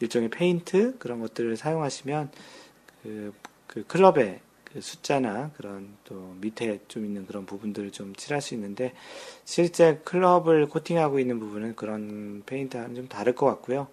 [0.00, 2.30] 일종의 페인트 그런 것들을 사용하시면
[3.02, 3.32] 그,
[3.66, 8.94] 그 클럽의 그 숫자나 그런 또 밑에 좀 있는 그런 부분들을 좀 칠할 수 있는데
[9.44, 13.88] 실제 클럽을 코팅하고 있는 부분은 그런 페인트와는 좀 다를 것 같고요.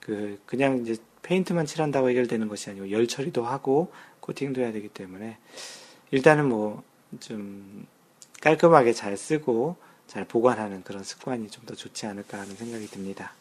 [0.00, 5.38] 그 그냥 이제 페인트만 칠한다고 해결되는 것이 아니고 열 처리도 하고 코팅도 해야 되기 때문에
[6.10, 6.82] 일단은 뭐
[7.20, 7.86] 좀
[8.40, 13.32] 깔끔하게 잘 쓰고 잘 보관하는 그런 습관이 좀 더 좋지 않을까 하는 생각이 듭니다.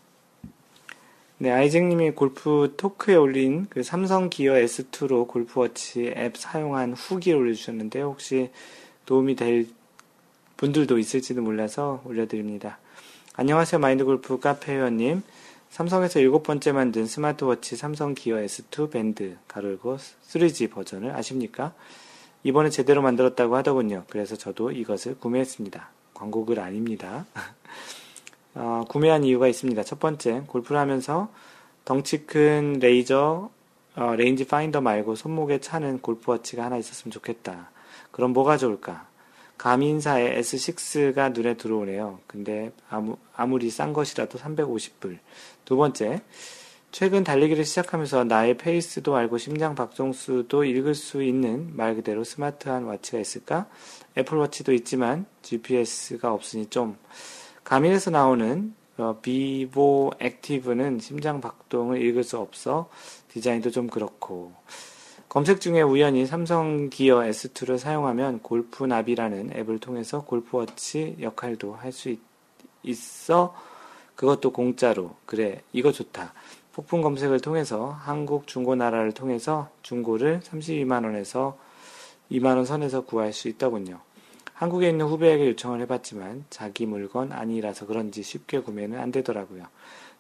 [1.40, 8.50] 네, 아이쟁님이 골프 토크에 올린 그 삼성 기어 S2로 골프워치 앱 사용한 후기를 올려주셨는데 혹시
[9.06, 9.68] 도움이 될
[10.58, 12.80] 분들도 있을지도 몰라서 올려드립니다.
[13.36, 15.22] 안녕하세요, 마인드 골프 카페 회원님.
[15.70, 21.76] 삼성에서 일곱 번째 만든 스마트워치 삼성 기어 S2 밴드 가로 열고 3G 버전을 아십니까?
[22.42, 24.06] 이번에 제대로 만들었다고 하더군요.
[24.10, 25.88] 그래서 저도 이것을 구매했습니다.
[26.16, 27.28] 광고글 아닙니다.
[28.56, 29.84] 어, 구매한 이유가 있습니다.
[29.84, 31.30] 첫 번째, 골프를 하면서
[31.86, 33.50] 덩치 큰 레이저,
[33.96, 37.72] 어, range finder 말고 손목에 차는 골프워치가 하나 있었으면 좋겠다.
[38.12, 39.08] 그럼 뭐가 좋을까?
[39.58, 42.20] 가민사의 S6가 눈에 들어오네요.
[42.28, 45.18] 근데 아무, 아무리 싼 것이라도 350불.
[45.66, 46.22] 두 번째,
[46.92, 53.20] 최근 달리기를 시작하면서 나의 페이스도 알고 심장 박동수도 읽을 수 있는 말 그대로 스마트한 와치가
[53.20, 53.68] 있을까?
[54.18, 56.98] 애플워치도 있지만 GPS가 없으니 좀
[57.68, 62.90] 가민에서 나오는 어, 비보 액티브는 심장 박동을 읽을 수 없어
[63.28, 64.54] 디자인도 좀 그렇고.
[65.28, 72.16] 검색 중에 우연히 삼성 기어 S2를 사용하면 골프 나비라는 앱을 통해서 골프워치 역할도 할 수
[72.84, 73.54] 있어
[74.16, 75.18] 그것도 공짜로.
[75.26, 76.34] 그래 이거 좋다.
[76.72, 81.56] 폭풍 검색을 통해서 한국 중고나라를 통해서 중고를 32만원에서
[82.32, 84.07] 2만원 선에서 구할 수 있더군요.
[84.58, 89.68] 한국에 있는 후배에게 요청을 해봤지만 자기 물건 아니라서 그런지 쉽게 구매는 안 되더라고요.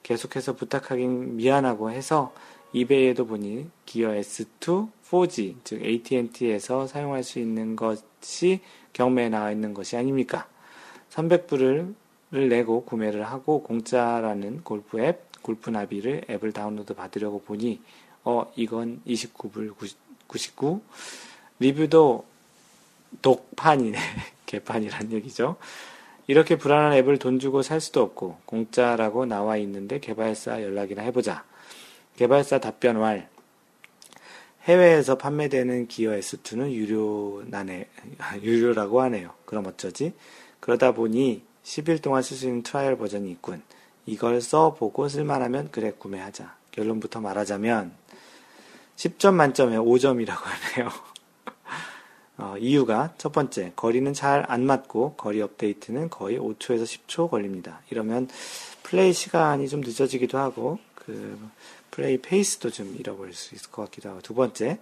[0.03, 2.31] 계속해서 부탁하긴 미안하고 해서
[2.71, 8.59] 이베이에도 보니 기어 S2 4G 즉 AT&T에서 사용할 수 있는 것이
[8.93, 10.47] 경매에 나와 있는 것이 아닙니까?
[11.09, 11.95] 300불을
[12.29, 17.81] 내고 구매를 하고 공짜라는 골프 앱 골프 나비를 앱을 다운로드 받으려고 보니
[18.23, 19.73] 어 이건 29불
[20.27, 20.81] 99
[21.57, 22.36] 리뷰도
[23.21, 23.97] 독판이네.
[24.45, 25.57] 개판이란 얘기죠.
[26.27, 31.43] 이렇게 불안한 앱을 돈 주고 살 수도 없고 공짜라고 나와 있는데 개발사 연락이나 해보자.
[32.17, 33.29] 개발사 답변 왈.
[34.63, 37.87] 해외에서 판매되는 기어 S2는 유료나네,
[38.41, 39.33] 유료라고 하네요.
[39.45, 40.13] 그럼 어쩌지?
[40.59, 43.61] 그러다 보니 10일 동안 쓸 수 있는 trial 버전이 있군.
[44.05, 46.55] 이걸 써보고 쓸만하면 그래 구매하자.
[46.71, 47.93] 결론부터 말하자면
[48.97, 50.91] 10점 만점에 5점이라고 하네요.
[52.37, 57.81] 어, 이유가 첫 번째, 거리는 잘 안 맞고 거리 업데이트는 거의 5초에서 10초 걸립니다.
[57.89, 58.29] 이러면
[58.83, 61.37] 플레이 시간이 좀 늦어지기도 하고 그
[61.91, 64.77] 플레이 페이스도 좀 잃어버릴 수 있을 것 같기도 하고 두 번째,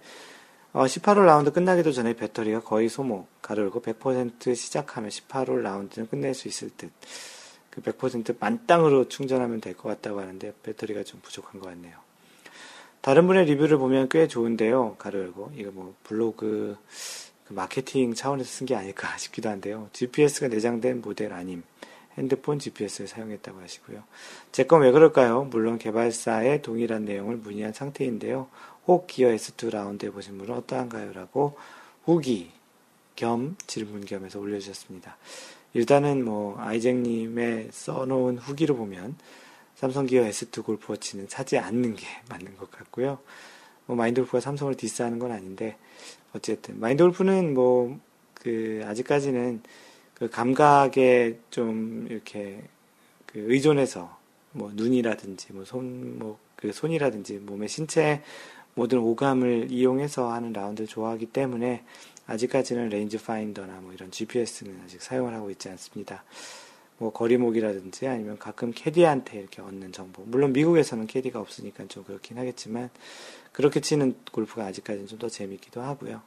[0.74, 6.34] 어, 18홀 라운드 끝나기도 전에 배터리가 거의 소모, 가로 열고 100% 시작하면 18홀 라운드는 끝낼
[6.34, 6.90] 수 있을 듯.
[7.70, 11.96] 그 100% 만땅으로 충전하면 될 것 같다고 하는데 배터리가 좀 부족한 것 같네요.
[13.00, 14.96] 다른 분의 리뷰를 보면 꽤 좋은데요.
[14.98, 16.76] 가로 열고 이거 뭐 블로그
[17.48, 19.88] 그 마케팅 차원에서 쓴 게 아닐까 싶기도 한데요.
[19.92, 21.62] GPS가 내장된 모델 아님.
[22.18, 24.02] 핸드폰 GPS를 사용했다고 하시고요.
[24.50, 25.44] 제 건 왜 그럴까요?
[25.44, 28.48] 물론 개발사의 동일한 내용을 문의한 상태인데요.
[28.86, 31.12] 혹 기어 S2 라운드에 보신 분은 어떠한가요?
[31.12, 31.58] 라고
[32.04, 32.50] 후기
[33.16, 35.16] 겸 질문 겸해서 올려주셨습니다.
[35.74, 39.16] 일단은 뭐 아이잭님의 써놓은 후기로 보면
[39.74, 43.18] 삼성 기어 S2 골프워치는 사지 않는 게 맞는 것 같고요.
[43.84, 45.76] 뭐 마인드 골프가 삼성을 디스하는 건 아닌데
[46.34, 47.98] 어쨌든 마인드 골프는 뭐
[48.46, 49.60] 그 아직까지는
[50.14, 52.62] 그 감각에 좀 이렇게
[53.26, 54.16] 그 의존해서
[54.52, 58.22] 뭐 눈이라든지 뭐 손 뭐 그 손이라든지 몸의 신체
[58.74, 61.84] 모든 오감을 이용해서 하는 라운드를 좋아하기 때문에
[62.26, 66.24] 아직까지는 range finder나 뭐 이런 GPS는 아직 사용을 하고 있지 않습니다.
[66.98, 70.22] 뭐 거리목이라든지 아니면 가끔 캐디한테 이렇게 얻는 정보.
[70.24, 72.88] 물론 미국에서는 캐디가 없으니까 좀 그렇긴 하겠지만
[73.56, 76.20] 그렇게 치는 골프가 아직까지는 좀 더 재밌기도 하고요.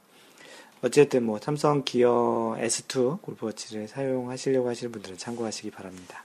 [0.82, 6.24] 어쨌든 뭐 삼성 기어 S2 골프워치를 사용하시려고 하시는 분들은 참고하시기 바랍니다.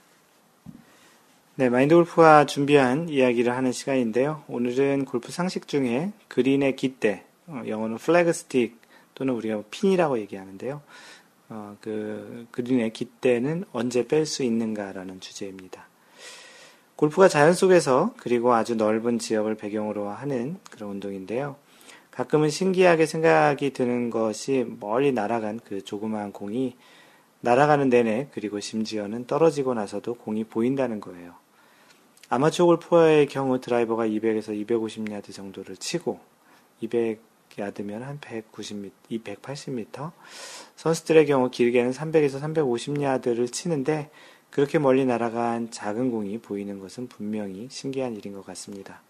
[1.54, 4.42] 네, 마인드 골프가 준비한 이야기를 하는 시간인데요.
[4.48, 8.76] 오늘은 골프 상식 중에 그린의 깃대, 어, 영어는 플래그 스틱
[9.14, 10.82] 또는 우리가 핀이라고 얘기하는데요.
[11.50, 15.85] 어, 그 그린의 깃대는 언제 뺄 수 있는가라는 주제입니다.
[16.96, 21.56] 골프가 자연 속에서 그리고 아주 넓은 지역을 배경으로 하는 그런 운동인데요.
[22.10, 26.74] 가끔은 신기하게 생각이 드는 것이 멀리 날아간 그 조그마한 공이
[27.42, 31.34] 날아가는 내내 그리고 심지어는 떨어지고 나서도 공이 보인다는 거예요.
[32.30, 36.18] 아마추어 골퍼의 경우 드라이버가 200에서 250야드 정도를 치고
[36.82, 40.12] 200야드면 한 190m, 280m.
[40.74, 44.10] 선수들의 경우 길게는 300에서 350야드를 치는데
[44.56, 49.02] 그렇게 멀리 날아간 작은 공이 보이는 것은 분명히 신기한 일인 것 같습니다.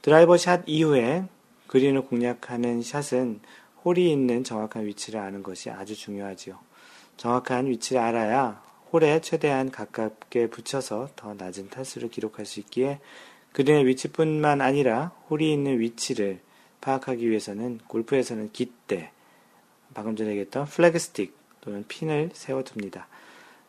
[0.00, 1.24] 드라이버 샷 이후에
[1.66, 3.40] 그린을 공략하는 샷은
[3.84, 6.56] 홀이 있는 정확한 위치를 아는 것이 아주 중요하지요.
[7.16, 8.62] 정확한 위치를 알아야
[8.92, 13.00] 홀에 최대한 가깝게 붙여서 더 낮은 타수를 기록할 수 있기에
[13.50, 16.38] 그린의 위치뿐만 아니라 홀이 있는 위치를
[16.80, 19.10] 파악하기 위해서는 골프에서는 깃대,
[19.94, 23.08] 방금 전에 얘기했던 flagstick 또는 핀을 세워둡니다.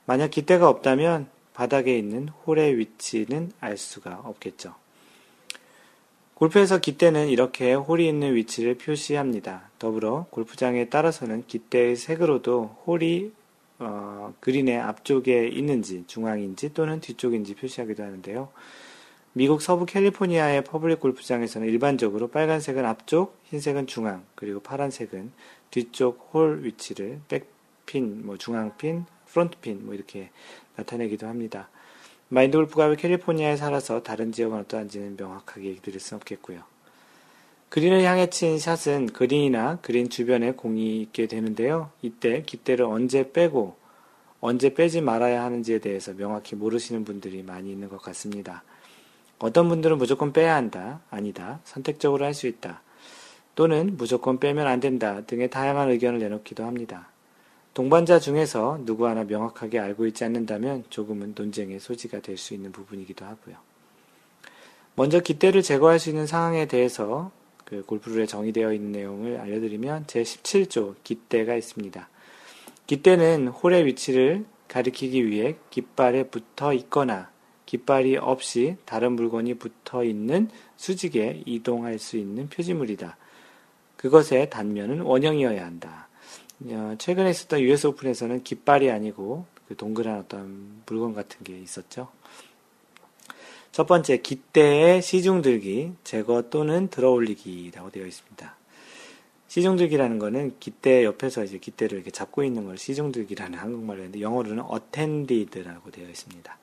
[0.09, 4.73] 만약 깃대가 없다면 바닥에 있는 홀의 위치는 알 수가 없겠죠.
[6.33, 9.69] 골프에서 깃대는 이렇게 홀이 있는 위치를 표시합니다.
[9.77, 13.31] 더불어 골프장에 따라서는 깃대의 색으로도 홀이
[13.77, 18.49] 어, 그린의 앞쪽에 있는지 중앙인지 또는 뒤쪽인지 표시하기도 하는데요.
[19.33, 25.31] 미국 서부 캘리포니아의 public 골프장에서는 일반적으로 빨간색은 앞쪽, 흰색은 중앙, 그리고 파란색은
[25.69, 30.29] 뒤쪽 홀 위치를 백핀, 뭐 중앙핀, 프론트핀 뭐 이렇게
[30.75, 31.69] 나타내기도 합니다.
[32.27, 36.61] 마인드 골프가 캘리포니아에 살아서 다른 지역은 어떠한지는 명확하게 얘기 드릴 수 없겠고요.
[37.69, 41.91] 그린을 향해 친 샷은 그린이나 그린 주변에 공이 있게 되는데요.
[42.01, 43.77] 이때 깃대를 언제 빼고
[44.41, 48.63] 언제 빼지 말아야 하는지에 대해서 명확히 모르시는 분들이 많이 있는 것 같습니다.
[49.37, 52.81] 어떤 분들은 무조건 빼야 한다, 아니다, 선택적으로 할 수 있다,
[53.55, 57.09] 또는 무조건 빼면 안 된다 등의 다양한 의견을 내놓기도 합니다.
[57.79, 63.23] 동반자 중에서 누구 하나 명확하게 알고 있지 않는다면 조금은 논쟁의 소지가 될 수 있는 부분이기도
[63.23, 63.55] 하고요.
[64.95, 67.31] 먼저 깃대를 제거할 수 있는 상황에 대해서
[67.63, 72.09] 그 골프룰에 정의되어 있는 내용을 알려드리면 제17조 깃대가 있습니다.
[72.85, 77.31] 깃대는 홀의 위치를 가리키기 위해 깃발에 붙어 있거나
[77.65, 83.15] 깃발이 없이 다른 물건이 붙어 있는 수직에 이동할 수 있는 표지물이다.
[83.95, 86.08] 그것의 단면은 원형이어야 한다.
[86.65, 92.09] 어, 최근에 있었던 US 오픈에서는 깃발이 아니고 그 동그란 어떤 물건 같은 게 있었죠.
[93.71, 98.55] 첫 번째, 깃대의 시중들기, 제거 또는 들어올리기라고 되어 있습니다.
[99.47, 105.91] 시중들기라는 거는 깃대 옆에서 이제 깃대를 이렇게 잡고 있는 걸 시중들기라는 한국말로 했는데 영어로는 attended라고
[105.91, 106.57] 되어 있습니다.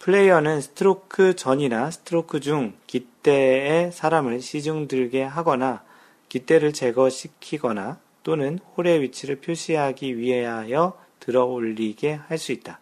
[0.00, 5.84] 플레이어는 스트로크 전이나 스트로크 중 깃대에 사람을 시중들게 하거나
[6.30, 12.80] 깃대를 제거시키거나 또는 홀의 위치를 표시하기 위하여 들어 올리게 할 수 있다.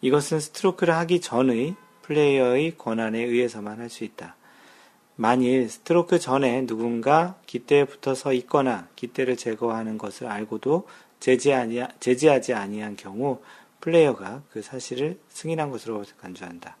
[0.00, 4.36] 이것은 스트로크를 하기 전의 플레이어의 권한에 의해서만 할 수 있다.
[5.14, 10.88] 만일 스트로크 전에 누군가 깃대에 붙어 서 있거나 깃대를 제거하는 것을 알고도
[11.20, 13.40] 제지하지, 아니한 경우
[13.80, 16.76] 플레이어가 그 사실을 승인한 것으로 간주한다.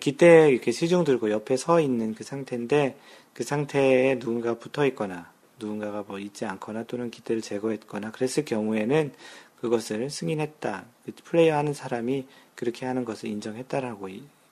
[0.00, 2.96] 기대에 이렇게 시중 들고 옆에 서 있는 그 상태인데
[3.34, 9.12] 그 상태에 누군가 붙어 있거나 누군가가 뭐 있지 않거나 또는 기대를 제거했거나 그랬을 경우에는
[9.60, 10.84] 그것을 승인했다.
[11.04, 14.08] 그 플레이어 하는 사람이 그렇게 하는 것을 인정했다라고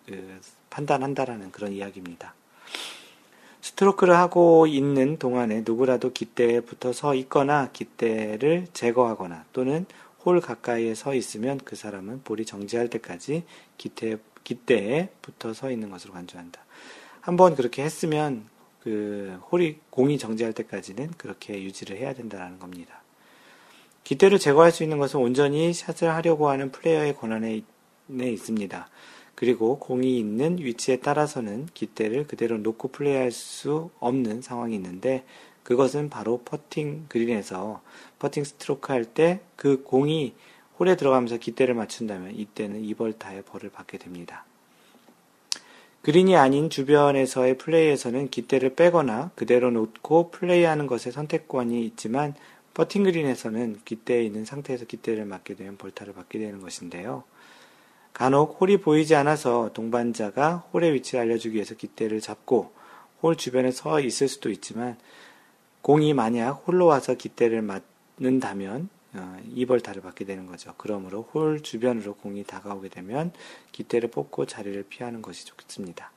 [0.07, 0.40] 그
[0.70, 2.34] 판단한다라는 그런 이야기입니다.
[3.61, 9.86] 스트로크를 하고 있는 동안에 누구라도 기대에 붙어 서 있거나 기대를 제거하거나 또는
[10.24, 13.44] 홀 가까이에 서 있으면 그 사람은 볼이 정지할 때까지
[13.78, 16.61] 기대, 기대에 붙어 서 있는 것으로 간주한다.
[17.22, 18.44] 한번 그렇게 했으면
[18.85, 23.03] 그 홀이 공이 정지할 때까지는 그렇게 유지를 해야 된다는 겁니다.
[24.05, 27.62] 기대를 제거할 수 있는 것은 온전히 샷을 하려고 하는 플레이어의 권한에
[28.09, 28.89] 있습니다.
[29.35, 35.24] 그리고 공이 있는 위치에 따라서는 기대를 그대로 놓고 플레이할 수 없는 상황이 있는데
[35.62, 37.80] 그것은 바로 퍼팅 그린에서
[38.18, 40.35] 퍼팅 스트로크 할 때 그 공이
[40.78, 44.45] 홀에 들어가면서 깃대를 맞춘다면 이때는 2벌타의 벌을 받게 됩니다.
[46.05, 52.34] 그린이 아닌 주변에서의 플레이에서는 깃대를 빼거나 그대로 놓고 플레이하는 것에 선택권이 있지만
[52.74, 57.24] 퍼팅 그린에서는 깃대에 있는 상태에서 깃대를 맞게 되면 벌타를 받게 되는 것인데요.
[58.12, 62.72] 간혹 홀이 보이지 않아서 동반자가 홀의 위치를 알려주기 위해서 깃대를 잡고
[63.22, 64.98] 홀 주변에 서 있을 수도 있지만
[65.80, 68.93] 공이 만약 홀로 와서 기대를 맞는다면 어,
[69.54, 70.74] 이벌타를 받게 되는 거죠.
[70.76, 73.32] 그러므로 홀 주변으로 공이 다가오게 되면
[73.72, 76.12] 기대를 뽑고 자리를 피하는 것이 좋습니다.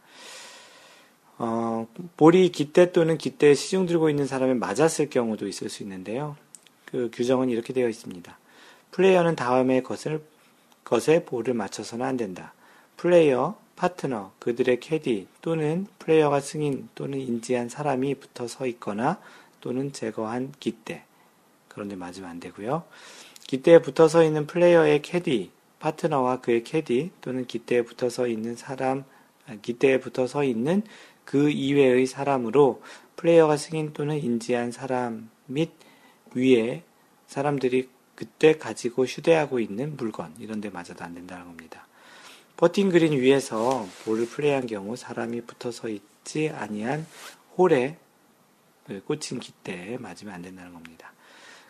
[1.39, 1.87] 어,
[2.17, 6.35] 볼이 기대 또는 기대에 시중 들고 있는 사람에 맞았을 경우도 있을 수 있는데요.
[6.85, 8.37] 그 규정은 이렇게 되어 있습니다.
[8.91, 10.23] 플레이어는 다음의 것을,
[10.83, 12.53] 것에 볼을 맞춰서는 안 된다.
[12.95, 19.19] 플레이어, 파트너, 그들의 캐디 또는 플레이어가 승인 또는 인지한 사람이 붙어 서 있거나
[19.61, 21.03] 또는 제거한 깃대,
[21.77, 22.85] 그런데 맞으면 안 되고요.
[23.45, 29.03] 깃대에 붙어서 있는 플레이어의 캐디, 파트너와 그의 캐디 또는 깃대에 붙어서 있는 사람,
[29.45, 30.81] 아, 깃대에 붙어서 있는
[31.23, 32.81] 그 이외의 사람으로
[33.15, 35.69] 플레이어가 승인 또는 인지한 사람 및
[36.33, 36.81] 위에
[37.27, 41.85] 사람들이 그때 가지고 휴대하고 있는 물건 이런 데 맞아도 안 된다는 겁니다.
[42.57, 47.05] 퍼팅 그린 위에서 볼을 플레이한 경우 사람이 붙어서 있지 아니한
[47.55, 47.97] 홀에
[49.05, 51.13] 꽂힌 깃대에 맞으면 안 된다는 겁니다.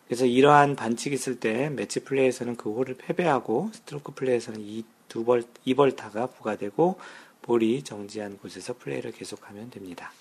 [0.08, 5.43] 그래서 이러한 반칙이 있을 때 매치 플레이에서는 그 홀을 패배하고 스트로크 플레이에서는 이 두 벌,
[5.66, 6.99] 이벌타가 부과되고
[7.41, 10.12] 볼이 정지한 곳에서 플레이를 계속하면 됩니다.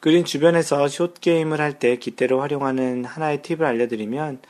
[0.00, 4.40] 그린 주변에서 숏 게임을 할때 기대를 활용하는 하나의 팁을 알려드리면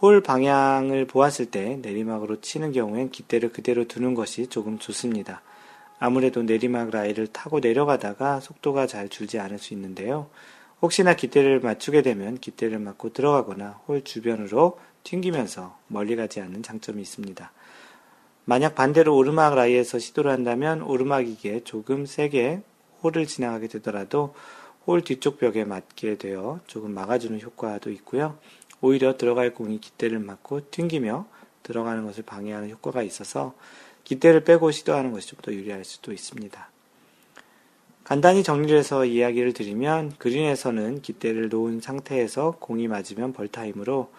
[0.00, 5.42] 홀 방향을 보았을 때 내리막으로 치는 경우엔 기대를 그대로 두는 것이 조금 좋습니다.
[5.98, 10.30] 아무래도 내리막 라인을 타고 내려가다가 속도가 잘 줄지 않을 수 있는데요.
[10.82, 17.52] 혹시나 기대를 맞추게 되면 기대를 맞고 들어가거나 홀 주변으로 튕기면서 멀리 가지 않는 장점이 있습니다.
[18.46, 22.62] 만약 반대로 오르막 라이에서 시도를 한다면 오르막이기에 조금 세게
[23.02, 24.34] 홀을 지나가게 되더라도
[24.86, 28.38] 홀 뒤쪽 벽에 맞게 되어 조금 막아주는 효과도 있고요.
[28.80, 31.26] 오히려 들어갈 공이 기대를 맞고 튕기며
[31.62, 33.54] 들어가는 것을 방해하는 효과가 있어서
[34.04, 36.69] 기대를 빼고 시도하는 것이 좀 더 유리할 수도 있습니다.
[38.10, 44.10] 간단히 정리를 해서 이야기를 드리면 그린에서는 깃대를 놓은 상태에서 공이 맞으면 벌타임으로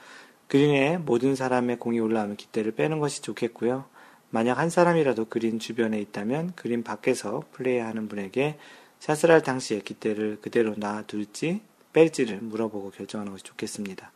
[0.48, 3.84] 그린에 모든 사람의 공이 올라오면 깃대를 빼는 것이 좋겠고요.
[4.30, 8.58] 만약 한 사람이라도 그린 주변에 있다면 그린 밖에서 플레이하는 분에게
[9.00, 11.60] 샷을 할 당시에 깃대를 그대로 놔둘지
[11.92, 14.14] 뺄지를 물어보고 결정하는 것이 좋겠습니다.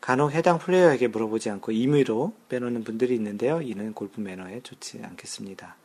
[0.00, 3.60] 간혹 해당 플레이어에게 물어보지 않고 임의로 빼놓는 분들이 있는데요.
[3.60, 5.76] 이는 골프 매너에 좋지 않겠습니다.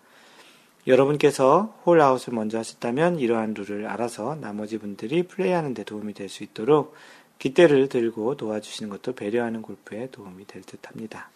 [0.88, 6.95] 여러분께서 홀아웃을 먼저 하셨다면 이러한 룰을 알아서 나머지 분들이 플레이하는 데 도움이 될 수 있도록
[7.39, 11.29] 깃대를 들고 도와주시는 것도 배려하는 골프에 도움이 될 듯 합니다.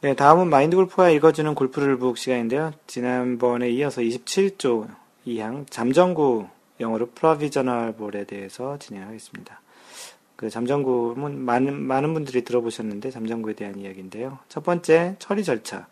[0.00, 2.72] 네, 다음은 마인드 골프가 읽어주는 골프 rule book 시간인데요.
[2.88, 4.88] 지난번에 이어서 27조
[5.26, 6.48] 2항 잠정구
[6.80, 9.60] 영어로 provisional ball에 대해서 진행하겠습니다.
[10.34, 14.40] 그 잠정구는 많은, 많은 분들이 들어보셨는데 잠정구에 대한 이야기인데요.
[14.48, 15.86] 첫 번째, 처리 절차.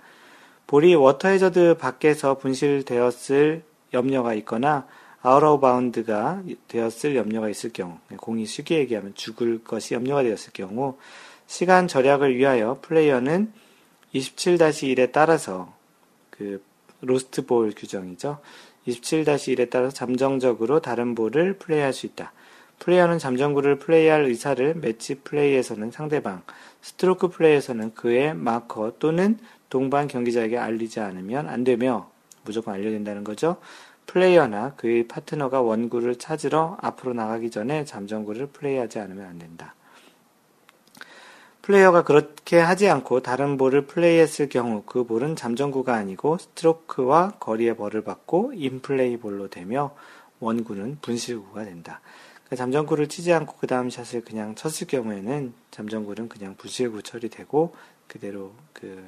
[0.71, 4.87] 볼이 워터 해저드 밖에서 분실되었을 염려가 있거나
[5.21, 10.97] 아웃 오브 바운드가 되었을 염려가 있을 경우, 공이 쉽게 얘기하면 죽을 것이 염려가 되었을 경우,
[11.49, 13.53] 시간 절약을 위하여 플레이어는
[14.15, 15.75] 27-1에 따라서
[16.31, 16.63] 그
[17.01, 18.39] 로스트 볼 규정이죠.
[18.87, 22.33] 27-1에 따라서 잠정적으로 다른 볼을 플레이할 수 있다.
[22.79, 26.43] 플레이어는 잠정구를 플레이할 의사를 매치 플레이에서는 상대방,
[26.81, 29.37] 스트로크 플레이에서는 그의 마커 또는
[29.71, 32.11] 동반 경기자에게 알리지 않으면 안 되며
[32.45, 33.57] 무조건 알려야 된다는 거죠.
[34.07, 39.75] 플레이어나 그의 파트너가 원구를 찾으러 앞으로 나가기 전에 잠정구를 플레이하지 않으면 안 된다.
[41.63, 48.03] 플레이어가 그렇게 하지 않고 다른 볼을 플레이했을 경우 그 볼은 잠정구가 아니고 스트로크와 거리의 벌을
[48.03, 49.95] 받고 인플레이 볼로 되며
[50.41, 52.01] 원구는 분실구가 된다.
[52.33, 57.77] 그러니까 잠정구를 치지 않고 그 다음 샷을 그냥 쳤을 경우에는 잠정구는 그냥 분실구 처리되고
[58.09, 59.05] 그대로 그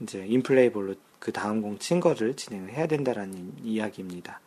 [0.00, 4.40] 이제 인플레이 볼로 그 다음 공 친 거를 진행을 해야 된다라는 이야기입니다.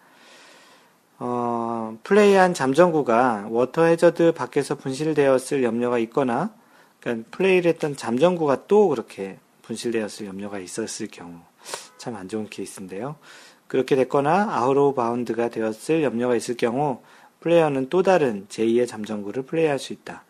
[1.20, 6.54] 어, 플레이한 잠정구가 워터 해저드 밖에서 분실되었을 염려가 있거나
[7.02, 11.40] 그러니까 플레이를 했던 잠정구가 또 그렇게 분실되었을 염려가 있었을 경우
[11.98, 13.18] 참 안 좋은 케이스인데요.
[13.68, 17.02] 그렇게 됐거나 아웃 오브 바운드가 되었을 염려가 있을 경우
[17.42, 20.24] 플레이어는 또 다른 제2의 잠정구를 플레이할 수 있다.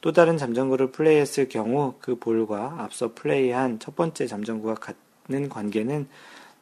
[0.00, 6.08] 또 다른 잠정구를 플레이했을 경우 그 볼과 앞서 플레이한 첫 번째 잠정구가 갖는 관계는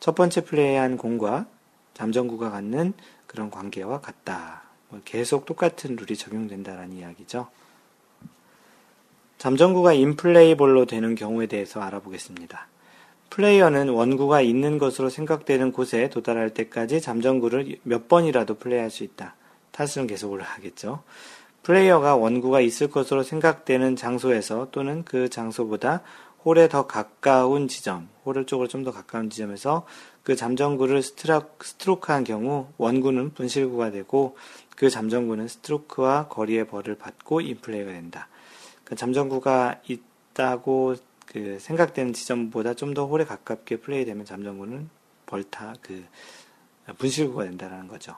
[0.00, 1.46] 첫 번째 플레이한 공과
[1.94, 2.94] 잠정구가 갖는
[3.26, 4.62] 그런 관계와 같다.
[4.88, 7.48] 뭐 계속 똑같은 룰이 적용된다라는 이야기죠.
[9.38, 12.68] 잠정구가 인플레이볼로 되는 경우에 대해서 알아보겠습니다.
[13.30, 19.34] 플레이어는 원구가 있는 것으로 생각되는 곳에 도달할 때까지 잠정구를 몇 번이라도 플레이할 수 있다.
[19.72, 21.02] 타수는 계속 올라가겠죠.
[21.66, 26.02] 플레이어가 원구가 있을 것으로 생각되는 장소에서 또는 그 장소보다
[26.44, 29.84] 홀에 더 가까운 지점, 홀 쪽으로 좀 더 가까운 지점에서
[30.22, 34.36] 그 잠정구를 스트로크한 경우 원구는 분실구가 되고
[34.76, 38.28] 그 잠정구는 스트로크와 거리의 벌을 받고 인플레이가 된다.
[38.84, 40.94] 그 잠정구가 있다고
[41.26, 44.88] 그 생각되는 지점보다 좀 더 홀에 가깝게 플레이되면 잠정구는
[45.26, 46.04] 벌타 그
[46.96, 48.14] 분실구가 된다는 거죠.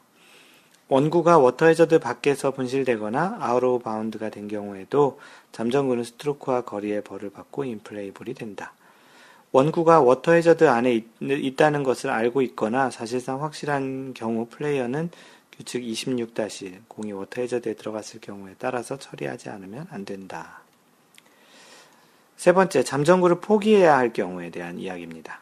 [0.88, 5.20] 원구가 워터 해저드 밖에서 분실되거나 아웃 오브 바운드가 된 경우에도
[5.52, 8.72] 잠정구는 스트로크와 거리의 벌을 받고 인플레이 볼이 된다.
[9.52, 15.10] 원구가 워터 해저드 안에 있, 다는 것을 알고 있거나 사실상 확실한 경우 플레이어는
[15.52, 20.60] 규칙 26- 공이 워터 해저드에 들어갔을 경우에 따라서 처리하지 않으면 안 된다.
[22.36, 25.40] 세 번째, 잠정구를 포기해야 할 경우에 대한 이야기입니다.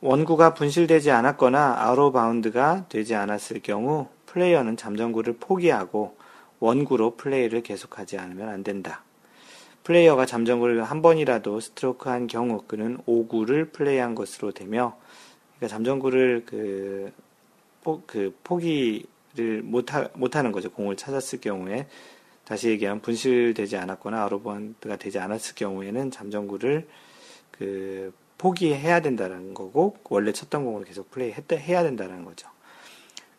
[0.00, 6.16] 원구가 분실되지 않았거나 아웃 오브 바운드가 되지 않았을 경우 플레이어는 잠정구를 포기하고
[6.60, 9.02] 원구로 플레이를 계속하지 않으면 안 된다.
[9.82, 14.96] 플레이어가 잠정구를 한 번이라도 스트로크한 경우 그는 오구를 플레이한 것으로 되며
[15.56, 17.12] 그러니까 잠정구를 그,
[17.82, 20.70] 포, 그 포기를 못하, 못하는 거죠.
[20.70, 21.88] 공을 찾았을 경우에
[22.44, 26.86] 다시 얘기하면 분실되지 않았거나 아로번드가 되지 않았을 경우에는 잠정구를
[27.50, 32.48] 그 포기해야 된다는 거고 원래 쳤던 공으로 계속 플레이 해야 된다는 거죠.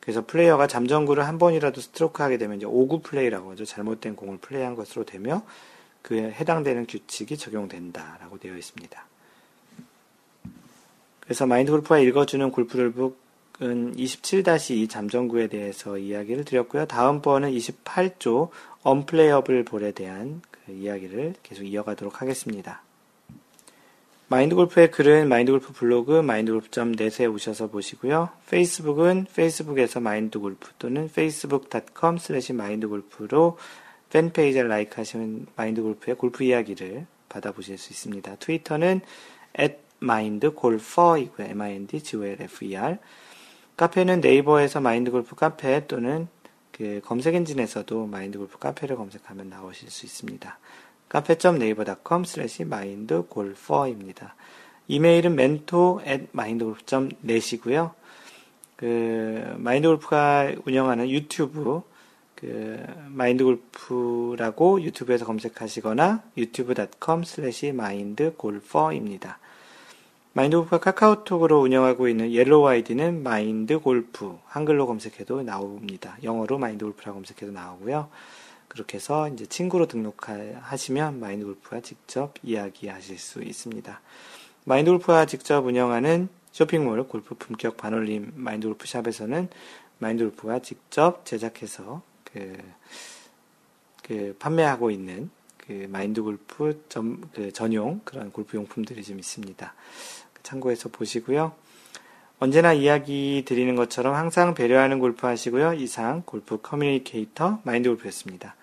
[0.01, 3.65] 그래서 플레이어가 잠정구를 한 번이라도 스트로크 하게 되면 이제 오구 플레이라고 하죠.
[3.65, 5.43] 잘못된 공을 플레이한 것으로 되며
[6.01, 9.05] 그에 해당되는 규칙이 적용된다라고 되어 있습니다.
[11.19, 13.21] 그래서 마인드 골프가 읽어주는 골프 rule book
[13.61, 16.87] 은 27-2 잠정구에 대해서 이야기를 드렸고요.
[16.87, 18.49] 다음번은 28조
[18.81, 22.81] unplayable ball에 대한 그 이야기를 계속 이어가도록 하겠습니다.
[24.31, 28.29] 마인드골프의 글은 마인드골프 블로그 mindgolf.net에 오셔서 보시고요.
[28.49, 33.57] 페이스북은 페이스북에서 마인드골프 또는 facebook.com slash mindgolf로
[34.09, 38.37] fan page를 like하시면 마인드골프의 골프 이야기를 받아보실 수 있습니다.
[38.37, 39.01] 트위터는
[39.59, 41.47] at mindgolfer이고요.
[41.49, 42.99] m-i-n-d-g-o-l-f-e-r
[43.75, 46.29] 카페는 네이버에서 마인드골프 카페 또는
[46.71, 50.57] 그 검색 엔진에서도 마인드골프 카페를 검색하면 나오실 수 있습니다.
[51.11, 54.33] cafe.naver.com slash mindgolfer입니다.
[54.87, 57.91] 이메일은 mentor at mindgolf.net이고요.
[58.77, 61.81] 그 마인드 골프가 운영하는 유튜브
[62.35, 69.37] 그 마인드 골프라고 유튜브에서 검색하시거나 유튜브.com 슬래시 마인드 골퍼입니다.
[70.31, 76.17] 마인드 골프가 카카오톡으로 운영하고 있는 옐로우 아이디는 마인드 골프 한글로 검색해도 나옵니다.
[76.23, 78.07] 영어로 마인드 골프라고 검색해도 나오고요.
[78.71, 83.99] 그렇게 해서 이제 친구로 등록하시면 마인드골프와 직접 이야기하실 수 있습니다.
[84.63, 89.49] 마인드골프가 직접 운영하는 쇼핑몰 골프 품격 반올림 마인드골프 샵에서는
[89.99, 92.57] 마인드골프가 직접 제작해서 그,
[94.03, 99.73] 그 판매하고 있는 그 마인드 골프 전, 그 전용 그런 골프 용품들이 좀 있습니다.
[100.43, 101.53] 참고해서 보시고요.
[102.39, 105.73] 언제나 이야기 드리는 것처럼 항상 배려하는 골프 하시고요.
[105.73, 108.55] 이상 골프 커뮤니케이터 마인드 골프였습니다.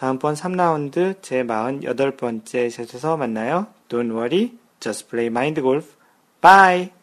[0.00, 3.66] 다음번 3라운드 제 48번째 샷에서 만나요.
[3.90, 5.94] Don't worry, just play mind golf.
[6.40, 6.99] Bye!